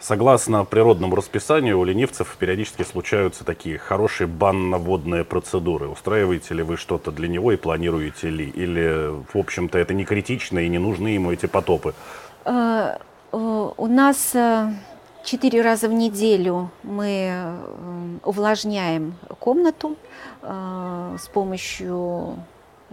Согласно 0.00 0.64
природному 0.64 1.14
расписанию, 1.14 1.78
у 1.78 1.84
ленивцев 1.84 2.34
периодически 2.38 2.84
случаются 2.84 3.44
такие 3.44 3.76
хорошие 3.76 4.26
банно-водные 4.26 5.24
процедуры. 5.24 5.88
Устраиваете 5.88 6.54
ли 6.54 6.62
вы 6.62 6.78
что-то 6.78 7.12
для 7.12 7.28
него 7.28 7.52
и 7.52 7.56
планируете 7.56 8.30
ли? 8.30 8.48
Или, 8.48 9.12
в 9.32 9.36
общем-то, 9.36 9.78
это 9.78 9.92
не 9.92 10.06
критично 10.06 10.60
и 10.60 10.68
не 10.68 10.78
нужны 10.78 11.08
ему 11.08 11.30
эти 11.32 11.44
потопы? 11.44 11.92
Э, 12.46 12.96
э, 13.30 13.70
У 13.76 13.86
нас 13.86 14.34
э, 14.34 14.72
четыре 15.22 15.60
раза 15.60 15.86
в 15.86 15.92
неделю 15.92 16.70
мы 16.82 17.58
увлажняем 18.24 19.14
комнату 19.38 19.96
с 20.42 21.28
помощью 21.28 22.36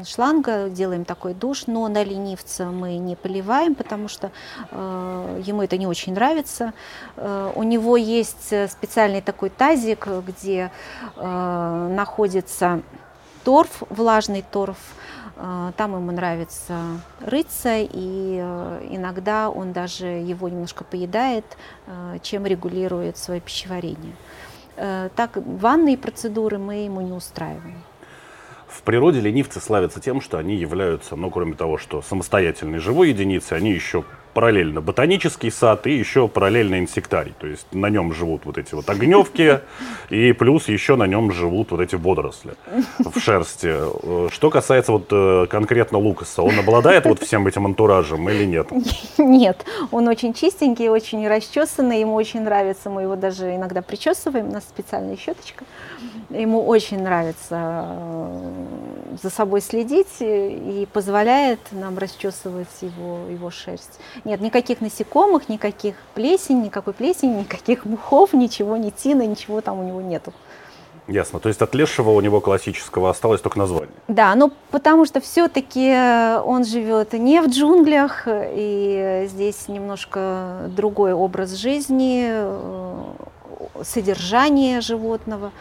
шланга, 0.06 0.70
делаем 0.70 1.06
такой 1.06 1.34
душ, 1.34 1.68
но 1.68 1.88
на 1.88 2.04
ленивца 2.04 2.66
мы 2.66 2.98
не 2.98 3.16
поливаем, 3.16 3.76
потому 3.76 4.08
что 4.08 4.32
э, 4.72 5.42
ему 5.46 5.62
это 5.62 5.78
не 5.78 5.88
очень 5.88 6.14
нравится. 6.14 6.74
Э, 7.16 7.52
у 7.56 7.64
него 7.64 7.98
есть 7.98 8.52
э, 8.52 8.68
специальный 8.68 9.22
такой 9.22 9.50
тазик, 9.50 10.08
где 10.26 10.72
э, 11.16 11.88
находится 11.96 12.82
торф, 13.44 13.84
влажный 13.90 14.44
торф, 14.50 14.78
Э, 15.38 15.72
Там 15.78 15.96
ему 15.96 16.12
нравится 16.12 17.00
рыться, 17.20 17.78
и 17.78 18.40
э, 18.42 18.88
иногда 18.90 19.50
он 19.50 19.72
даже 19.72 20.08
его 20.08 20.50
немножко 20.50 20.84
поедает, 20.84 21.46
чем 22.22 22.46
регулирует 22.46 23.18
свое 23.18 23.40
пищеварение. 23.40 24.16
Так, 24.76 25.38
ванные 25.38 25.98
процедуры 25.98 26.60
мы 26.60 26.86
ему 26.86 27.02
не 27.02 27.12
устраиваем. 27.12 27.82
В 28.68 28.82
природе 28.82 29.22
ленивцы 29.22 29.62
славятся 29.62 30.02
тем, 30.02 30.20
что 30.20 30.38
они 30.38 30.56
являются, 30.56 31.16
ну, 31.16 31.32
кроме 31.32 31.54
того, 31.54 31.78
что 31.78 32.02
самостоятельной 32.02 32.80
живой 32.80 33.10
единицей, 33.10 33.58
они 33.58 33.72
еще 33.72 34.04
параллельно 34.34 34.82
ботанический 34.82 35.52
сад 35.52 35.88
и 35.88 35.94
еще 35.94 36.28
параллельно 36.28 36.80
инсектарий. 36.80 37.34
То 37.40 37.48
есть 37.48 37.68
на 37.74 37.90
нем 37.90 38.14
живут 38.14 38.46
вот 38.46 38.58
эти 38.58 38.76
вот 38.76 38.90
огневки, 38.90 39.60
и 40.10 40.34
плюс 40.34 40.68
еще 40.68 40.96
на 40.96 41.08
нем 41.08 41.32
живут 41.32 41.72
вот 41.72 41.82
эти 41.82 41.96
водоросли 41.96 42.54
в 43.00 43.20
шерсти. 43.20 43.70
Э, 43.72 44.30
Что 44.32 44.50
касается 44.50 44.92
вот 44.92 45.08
э, 45.12 45.48
конкретно 45.50 45.98
Лукаса, 45.98 46.42
он 46.42 46.58
обладает 46.60 47.06
вот 47.06 47.20
всем 47.20 47.48
этим 47.48 47.66
антуражем 47.66 48.30
или 48.30 48.46
нет? 48.46 48.68
Нет, 49.18 49.66
он 49.92 50.08
очень 50.08 50.34
чистенький, 50.34 50.90
очень 50.90 51.28
расчесанный, 51.28 52.00
ему 52.00 52.14
очень 52.14 52.42
нравится, 52.42 52.90
мы 52.90 53.04
его 53.04 53.16
даже 53.16 53.56
иногда 53.56 53.82
причесываем, 53.82 54.50
у 54.50 54.54
нас 54.54 54.64
специальная 54.64 55.18
щеточка. 55.18 55.66
Ему 56.30 56.66
очень 56.66 57.02
нравится 57.02 57.86
э, 57.88 58.52
за 59.24 59.30
собой 59.30 59.62
следить 59.62 60.18
и 60.20 60.88
позволяет 60.92 61.60
нам 61.72 61.98
расчесывать 61.98 62.68
его, 62.82 63.20
его 63.30 63.50
шерсть. 63.50 64.00
Нет, 64.26 64.42
никаких 64.42 64.82
насекомых, 64.82 65.50
никаких 65.50 65.96
плесень, 66.14 66.62
никакой 66.62 66.94
плесени, 66.94 67.40
никаких 67.40 67.86
мухов, 67.86 68.34
ничего, 68.34 68.78
ни 68.78 68.90
тины, 68.90 69.26
ничего 69.26 69.62
там 69.62 69.80
у 69.80 69.84
него 69.84 70.02
нету. 70.02 70.34
Ясно. 71.08 71.40
То 71.40 71.48
есть 71.48 71.62
от 71.62 71.74
лешего 71.74 72.10
у 72.10 72.20
него 72.20 72.42
классического 72.42 73.10
осталось 73.10 73.40
только 73.40 73.58
название. 73.58 73.96
Да, 74.10 74.36
ну 74.36 74.52
потому 74.72 75.06
что 75.06 75.22
все-таки 75.22 75.90
он 76.44 76.66
живет 76.66 77.14
не 77.14 77.42
в 77.42 77.48
джунглях, 77.48 78.28
и 78.28 79.26
здесь 79.30 79.70
немножко 79.70 80.70
другой 80.76 81.14
образ 81.14 81.52
жизни, 81.52 82.28
э, 82.30 83.04
содержание 83.84 84.82
животного. 84.82 85.52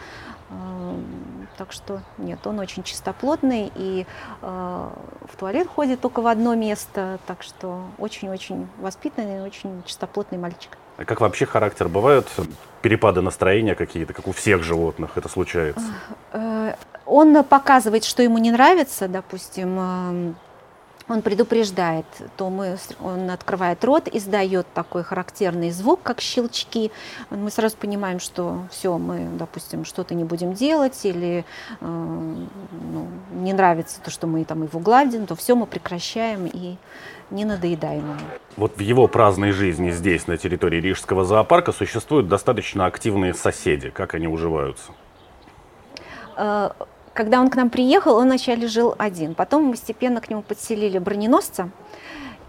Так 1.57 1.71
что 1.71 2.01
нет, 2.17 2.45
он 2.45 2.59
очень 2.59 2.83
чистоплотный 2.83 3.71
и 3.75 4.05
э, 4.41 4.45
в 4.45 5.35
туалет 5.37 5.67
ходит 5.67 6.01
только 6.01 6.21
в 6.21 6.27
одно 6.27 6.53
место. 6.53 7.19
Так 7.25 7.41
что 7.41 7.81
очень-очень 7.97 8.67
воспитанный, 8.77 9.41
очень 9.41 9.81
чистоплотный 9.85 10.37
мальчик. 10.37 10.77
А 10.97 11.05
как 11.05 11.21
вообще 11.21 11.45
характер? 11.45 11.87
Бывают 11.87 12.27
перепады 12.81 13.21
настроения 13.21 13.75
какие-то, 13.75 14.13
как 14.13 14.27
у 14.27 14.31
всех 14.31 14.63
животных 14.63 15.11
это 15.15 15.29
случается? 15.29 15.85
Э, 16.31 16.75
он 17.05 17.43
показывает, 17.43 18.03
что 18.03 18.21
ему 18.21 18.37
не 18.37 18.51
нравится, 18.51 19.07
допустим, 19.07 19.79
эм, 19.79 20.35
он 21.09 21.21
предупреждает, 21.21 22.05
то 22.35 22.49
мы, 22.49 22.77
он 23.01 23.29
открывает 23.29 23.83
рот, 23.83 24.07
издает 24.11 24.67
такой 24.73 25.03
характерный 25.03 25.71
звук, 25.71 26.01
как 26.03 26.19
щелчки. 26.19 26.91
Мы 27.29 27.49
сразу 27.49 27.77
понимаем, 27.77 28.19
что 28.19 28.65
все, 28.71 28.97
мы, 28.97 29.27
допустим, 29.37 29.85
что-то 29.85 30.15
не 30.15 30.25
будем 30.25 30.53
делать, 30.53 30.99
или 31.05 31.45
э, 31.79 31.85
ну, 31.85 33.07
не 33.31 33.53
нравится 33.53 34.01
то, 34.01 34.11
что 34.11 34.27
мы 34.27 34.43
там 34.43 34.63
его 34.63 34.79
гладим, 34.79 35.25
то 35.27 35.35
все 35.35 35.55
мы 35.55 35.65
прекращаем 35.65 36.45
и 36.45 36.75
не 37.29 37.45
надоедаем 37.45 38.03
ему. 38.03 38.19
Вот 38.57 38.77
в 38.77 38.81
его 38.81 39.07
праздной 39.07 39.51
жизни 39.51 39.91
здесь, 39.91 40.27
на 40.27 40.37
территории 40.37 40.81
Рижского 40.81 41.23
зоопарка, 41.23 41.71
существуют 41.71 42.27
достаточно 42.27 42.85
активные 42.85 43.33
соседи. 43.33 43.89
Как 43.89 44.13
они 44.13 44.27
уживаются? 44.27 44.91
Э, 46.35 46.71
когда 47.17 47.41
он 47.41 47.49
к 47.49 47.55
нам 47.55 47.71
приехал, 47.71 48.15
он 48.15 48.27
вначале 48.27 48.67
жил 48.67 48.93
один. 48.99 49.33
Потом 49.33 49.63
мы 49.63 49.71
постепенно 49.71 50.21
к 50.21 50.29
нему 50.29 50.43
подселили 50.43 50.99
броненосца. 50.99 51.71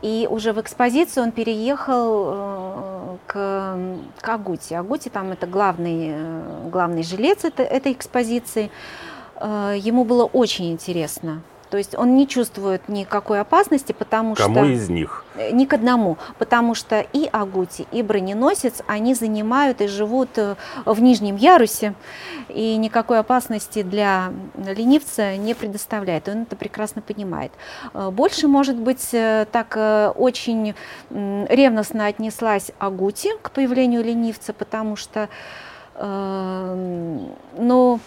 И 0.03 0.29
уже 0.31 0.53
в 0.53 0.61
экспозицию 0.61 1.25
он 1.25 1.33
переехал 1.33 2.29
э, 2.29 3.17
к, 3.27 3.79
к 4.21 4.29
Агути. 4.29 4.75
Агути 4.75 5.09
там 5.09 5.33
это 5.33 5.47
главный, 5.47 6.11
э, 6.13 6.69
главный 6.71 7.03
жилец 7.03 7.45
это, 7.45 7.63
этой 7.63 7.93
экспозиции. 7.93 8.71
Э, 9.37 9.75
ему 9.79 10.05
было 10.05 10.25
очень 10.27 10.71
интересно 10.71 11.41
то 11.71 11.77
есть 11.77 11.97
он 11.97 12.17
не 12.17 12.27
чувствует 12.27 12.89
никакой 12.89 13.41
опасности, 13.41 13.93
потому 13.93 14.35
Кому 14.35 14.55
что... 14.55 14.63
Кому 14.63 14.73
из 14.73 14.89
них? 14.89 15.25
Э, 15.39 15.51
ни 15.51 15.65
к 15.65 15.73
одному, 15.73 16.19
потому 16.39 16.75
что 16.75 17.01
и 17.01 17.29
Агути, 17.31 17.87
и 17.93 18.03
Броненосец, 18.03 18.83
они 18.87 19.15
занимают 19.15 19.81
и 19.81 19.87
живут 19.87 20.31
э, 20.37 20.57
в 20.85 21.01
нижнем 21.01 21.37
ярусе, 21.37 21.95
и 22.49 22.77
никакой 22.77 23.21
опасности 23.21 23.83
для 23.83 24.33
ленивца 24.57 25.37
не 25.37 25.55
предоставляет. 25.55 26.29
Он 26.29 26.43
это 26.43 26.57
прекрасно 26.57 27.03
понимает. 27.03 27.53
Э, 27.95 28.11
больше, 28.11 28.49
может 28.49 28.77
быть, 28.77 29.11
так 29.11 29.77
очень 30.17 30.75
ревностно 31.11 32.07
отнеслась 32.07 32.73
Агути 32.79 33.31
к 33.43 33.51
появлению 33.51 34.03
ленивца, 34.03 34.53
потому 34.53 34.97
что, 34.97 35.29
ну, 37.57 38.01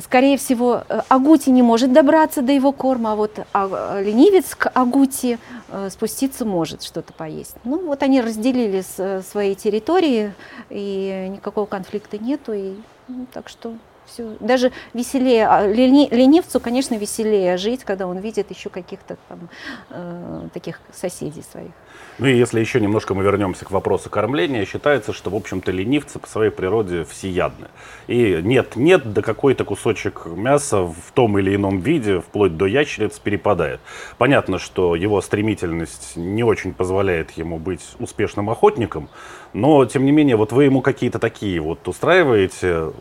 скорее 0.00 0.36
всего, 0.36 0.84
э, 0.88 1.00
Агути 1.08 1.50
не 1.50 1.62
может 1.62 1.92
добраться 1.92 2.42
до 2.42 2.52
его 2.52 2.72
корма, 2.72 3.12
а 3.12 3.16
вот 3.16 3.38
а, 3.52 4.00
ленивец 4.00 4.54
к 4.54 4.68
Агути 4.68 5.38
э, 5.68 5.90
спуститься 5.90 6.44
может 6.44 6.82
что-то 6.82 7.12
поесть. 7.12 7.56
Ну 7.64 7.86
вот 7.86 8.02
они 8.02 8.20
разделили 8.20 8.82
э, 8.98 9.22
свои 9.22 9.54
территории, 9.54 10.32
и 10.70 11.28
никакого 11.30 11.66
конфликта 11.66 12.18
нету, 12.18 12.52
и 12.52 12.74
ну, 13.08 13.26
так 13.32 13.48
что 13.48 13.74
все. 14.06 14.36
Даже 14.40 14.72
веселее, 14.94 15.48
а, 15.48 15.66
ленивцу, 15.66 16.60
конечно, 16.60 16.94
веселее 16.94 17.56
жить, 17.56 17.84
когда 17.84 18.06
он 18.06 18.18
видит 18.18 18.50
еще 18.50 18.70
каких-то 18.70 19.16
там 19.28 19.48
э, 19.90 20.48
таких 20.52 20.80
соседей 20.92 21.42
своих. 21.42 21.72
Ну 22.18 22.26
и 22.26 22.36
если 22.36 22.60
еще 22.60 22.80
немножко 22.80 23.14
мы 23.14 23.22
вернемся 23.22 23.66
к 23.66 23.70
вопросу 23.70 24.08
кормления, 24.08 24.64
считается, 24.64 25.12
что, 25.12 25.28
в 25.28 25.34
общем-то, 25.34 25.70
ленивцы 25.70 26.18
по 26.18 26.26
своей 26.26 26.50
природе 26.50 27.04
всеядны. 27.04 27.66
И 28.06 28.40
нет-нет, 28.42 29.12
да 29.12 29.20
какой-то 29.20 29.64
кусочек 29.64 30.24
мяса 30.24 30.82
в 30.82 31.12
том 31.12 31.38
или 31.38 31.54
ином 31.54 31.80
виде, 31.80 32.20
вплоть 32.20 32.56
до 32.56 32.64
ящериц, 32.64 33.18
перепадает. 33.18 33.80
Понятно, 34.16 34.58
что 34.58 34.96
его 34.96 35.20
стремительность 35.20 36.16
не 36.16 36.42
очень 36.42 36.72
позволяет 36.72 37.32
ему 37.32 37.58
быть 37.58 37.82
успешным 37.98 38.48
охотником, 38.48 39.10
но, 39.52 39.84
тем 39.84 40.06
не 40.06 40.12
менее, 40.12 40.36
вот 40.36 40.52
вы 40.52 40.64
ему 40.64 40.80
какие-то 40.80 41.18
такие 41.18 41.60
вот 41.60 41.86
устраиваете 41.86 42.92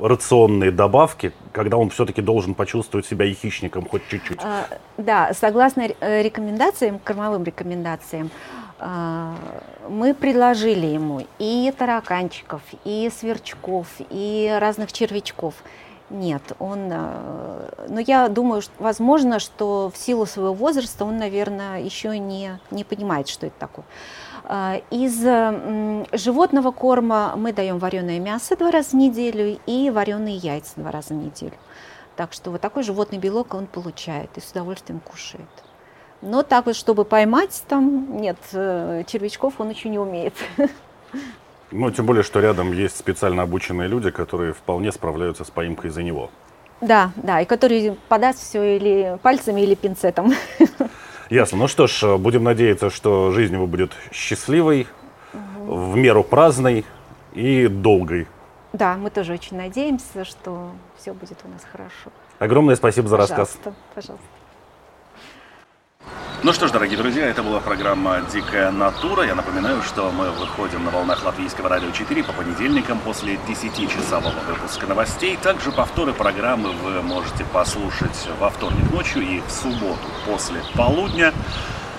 рационные 0.00 0.72
добавки, 0.72 1.32
когда 1.54 1.76
он 1.76 1.88
все-таки 1.90 2.20
должен 2.20 2.54
почувствовать 2.54 3.06
себя 3.06 3.24
и 3.24 3.32
хищником 3.32 3.86
хоть 3.88 4.06
чуть-чуть? 4.08 4.40
А, 4.42 4.66
да, 4.98 5.32
согласно 5.32 5.82
э, 5.82 6.22
рекомендациям, 6.22 6.98
кормовым 6.98 7.44
рекомендациям, 7.44 8.30
а, 8.80 9.36
мы 9.88 10.14
предложили 10.14 10.86
ему 10.86 11.24
и 11.38 11.72
тараканчиков, 11.78 12.60
и 12.84 13.08
сверчков, 13.16 13.86
и 14.10 14.54
разных 14.60 14.92
червячков. 14.92 15.54
Нет, 16.10 16.42
он, 16.58 16.88
э, 16.90 17.86
но 17.88 18.00
я 18.00 18.28
думаю, 18.28 18.60
что, 18.60 18.72
возможно, 18.80 19.38
что 19.38 19.92
в 19.94 19.96
силу 19.96 20.26
своего 20.26 20.54
возраста 20.54 21.04
он, 21.04 21.18
наверное, 21.18 21.80
еще 21.80 22.18
не, 22.18 22.58
не 22.72 22.82
понимает, 22.82 23.28
что 23.28 23.46
это 23.46 23.56
такое. 23.60 23.84
А, 24.46 24.80
из 24.90 25.20
животного 26.12 26.70
корма 26.70 27.34
мы 27.36 27.52
даем 27.52 27.78
вареное 27.78 28.20
мясо 28.20 28.56
два 28.56 28.70
раза 28.70 28.90
в 28.90 28.94
неделю 28.94 29.58
и 29.66 29.90
вареные 29.90 30.36
яйца 30.36 30.72
два 30.76 30.90
раза 30.90 31.14
в 31.14 31.16
неделю. 31.16 31.54
Так 32.16 32.32
что 32.32 32.50
вот 32.50 32.60
такой 32.60 32.82
животный 32.82 33.18
белок 33.18 33.54
он 33.54 33.66
получает 33.66 34.30
и 34.36 34.40
с 34.40 34.50
удовольствием 34.50 35.00
кушает. 35.00 35.48
Но 36.20 36.42
так 36.42 36.66
вот, 36.66 36.76
чтобы 36.76 37.04
поймать 37.04 37.62
там, 37.68 38.16
нет, 38.20 38.38
э, 38.52 39.04
червячков 39.06 39.54
он 39.58 39.70
еще 39.70 39.88
не 39.88 39.98
умеет. 39.98 40.34
Ну, 41.70 41.90
тем 41.90 42.06
более, 42.06 42.22
что 42.22 42.38
рядом 42.38 42.72
есть 42.72 42.96
специально 42.96 43.42
обученные 43.42 43.88
люди, 43.88 44.10
которые 44.10 44.52
вполне 44.52 44.92
справляются 44.92 45.44
с 45.44 45.50
поимкой 45.50 45.90
за 45.90 46.04
него. 46.04 46.30
Да, 46.80 47.10
да, 47.16 47.40
и 47.40 47.44
которые 47.46 47.96
подаст 48.08 48.38
все 48.38 48.76
или 48.76 49.18
пальцами, 49.22 49.62
или 49.62 49.74
пинцетом. 49.74 50.34
Ясно. 51.30 51.58
Ну 51.58 51.68
что 51.68 51.86
ж, 51.86 52.16
будем 52.18 52.44
надеяться, 52.44 52.90
что 52.90 53.30
жизнь 53.30 53.54
его 53.54 53.66
будет 53.66 53.92
счастливой, 54.12 54.86
угу. 55.32 55.74
в 55.74 55.96
меру 55.96 56.22
праздной 56.22 56.84
и 57.32 57.66
долгой. 57.66 58.26
Да, 58.72 58.96
мы 58.96 59.10
тоже 59.10 59.32
очень 59.32 59.56
надеемся, 59.56 60.24
что 60.24 60.70
все 60.98 61.12
будет 61.12 61.38
у 61.44 61.48
нас 61.48 61.62
хорошо. 61.70 62.10
Огромное 62.38 62.76
спасибо 62.76 63.08
за 63.08 63.16
пожалуйста, 63.16 63.36
рассказ. 63.36 63.74
Пожалуйста. 63.94 64.26
Ну 66.44 66.52
что 66.52 66.68
ж, 66.68 66.72
дорогие 66.72 66.98
друзья, 66.98 67.26
это 67.26 67.42
была 67.42 67.58
программа 67.58 68.20
«Дикая 68.30 68.70
натура». 68.70 69.24
Я 69.24 69.34
напоминаю, 69.34 69.80
что 69.82 70.10
мы 70.10 70.30
выходим 70.30 70.84
на 70.84 70.90
волнах 70.90 71.24
Латвийского 71.24 71.70
радио 71.70 71.90
4 71.90 72.22
по 72.22 72.34
понедельникам 72.34 72.98
после 72.98 73.36
10-часового 73.48 74.44
выпуска 74.46 74.86
новостей. 74.86 75.38
Также 75.42 75.72
повторы 75.72 76.12
программы 76.12 76.72
вы 76.72 77.00
можете 77.00 77.44
послушать 77.44 78.28
во 78.38 78.50
вторник 78.50 78.90
ночью 78.92 79.22
и 79.22 79.40
в 79.40 79.50
субботу 79.50 80.06
после 80.26 80.60
полудня. 80.76 81.32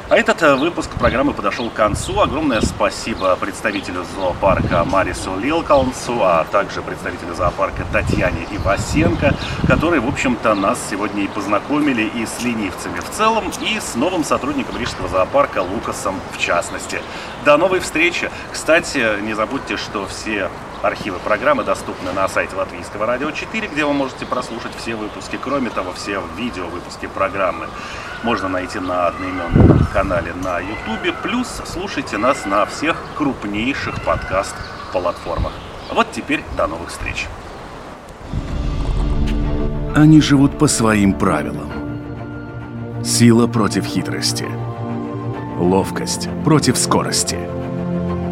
А 0.08 0.18
этот 0.18 0.40
э, 0.44 0.56
выпуск 0.56 0.92
программы 1.00 1.34
подошел 1.34 1.68
к 1.72 1.74
концу. 1.74 2.20
Огромное 2.20 2.62
спасибо 2.62 3.36
представителю 3.38 4.06
зоопарка 4.16 4.86
Марису 4.86 5.36
Лилкалнсу, 5.36 6.22
а 6.22 6.46
также 6.52 6.84
представителю 6.84 7.34
зоопарка 7.34 7.84
Татьяне 7.92 8.46
Ивасенко, 8.52 9.34
которые, 9.68 10.02
в 10.02 10.08
общем-то, 10.08 10.54
нас 10.54 10.78
сегодня 10.92 11.24
и 11.24 11.28
познакомили 11.28 12.04
и 12.04 12.28
с 12.28 12.44
ленивцами 12.44 13.00
в 13.00 13.10
целом, 13.10 13.46
и 13.62 13.80
с 13.80 13.96
новым 13.96 14.24
сотрудником 14.24 14.78
Рижского 14.78 15.08
зоопарка 15.08 15.64
Лукасом 15.64 16.20
в 16.34 16.38
частности. 16.38 17.02
До 17.44 17.58
новой 17.58 17.80
встречи! 17.80 18.30
Кстати, 18.52 19.20
не 19.22 19.34
забудьте, 19.34 19.76
что 19.76 20.06
все 20.06 20.52
Архивы 20.86 21.18
программы 21.18 21.64
доступны 21.64 22.14
на 22.14 22.28
сайте 22.30 22.56
Латвийского 22.56 23.08
радио 23.08 23.32
4, 23.32 23.70
где 23.70 23.86
вы 23.86 23.94
можете 23.94 24.28
прослушать 24.28 24.72
все 24.78 24.94
выпуски. 24.96 25.40
Кроме 25.42 25.72
того, 25.72 25.92
все 25.94 26.22
видео 26.38 26.68
выпуски 26.68 27.08
программы 27.08 27.66
можно 28.22 28.50
найти 28.50 28.78
на 28.78 29.08
одноименном 29.08 29.80
канале 29.92 30.32
на 30.44 30.60
YouTube. 30.60 31.16
Плюс 31.24 31.48
слушайте 31.66 32.20
нас 32.20 32.46
на 32.46 32.68
всех 32.68 32.98
крупнейших 33.18 34.04
подкаст-платформах. 34.04 35.54
Вот 35.92 36.12
теперь 36.12 36.44
до 36.56 36.68
новых 36.68 36.90
встреч. 36.90 37.26
Они 39.96 40.22
живут 40.22 40.60
по 40.60 40.68
своим 40.68 41.14
правилам. 41.14 41.72
Сила 43.04 43.48
против 43.48 43.86
хитрости. 43.86 44.48
Ловкость 45.58 46.30
против 46.44 46.78
скорости. 46.78 47.40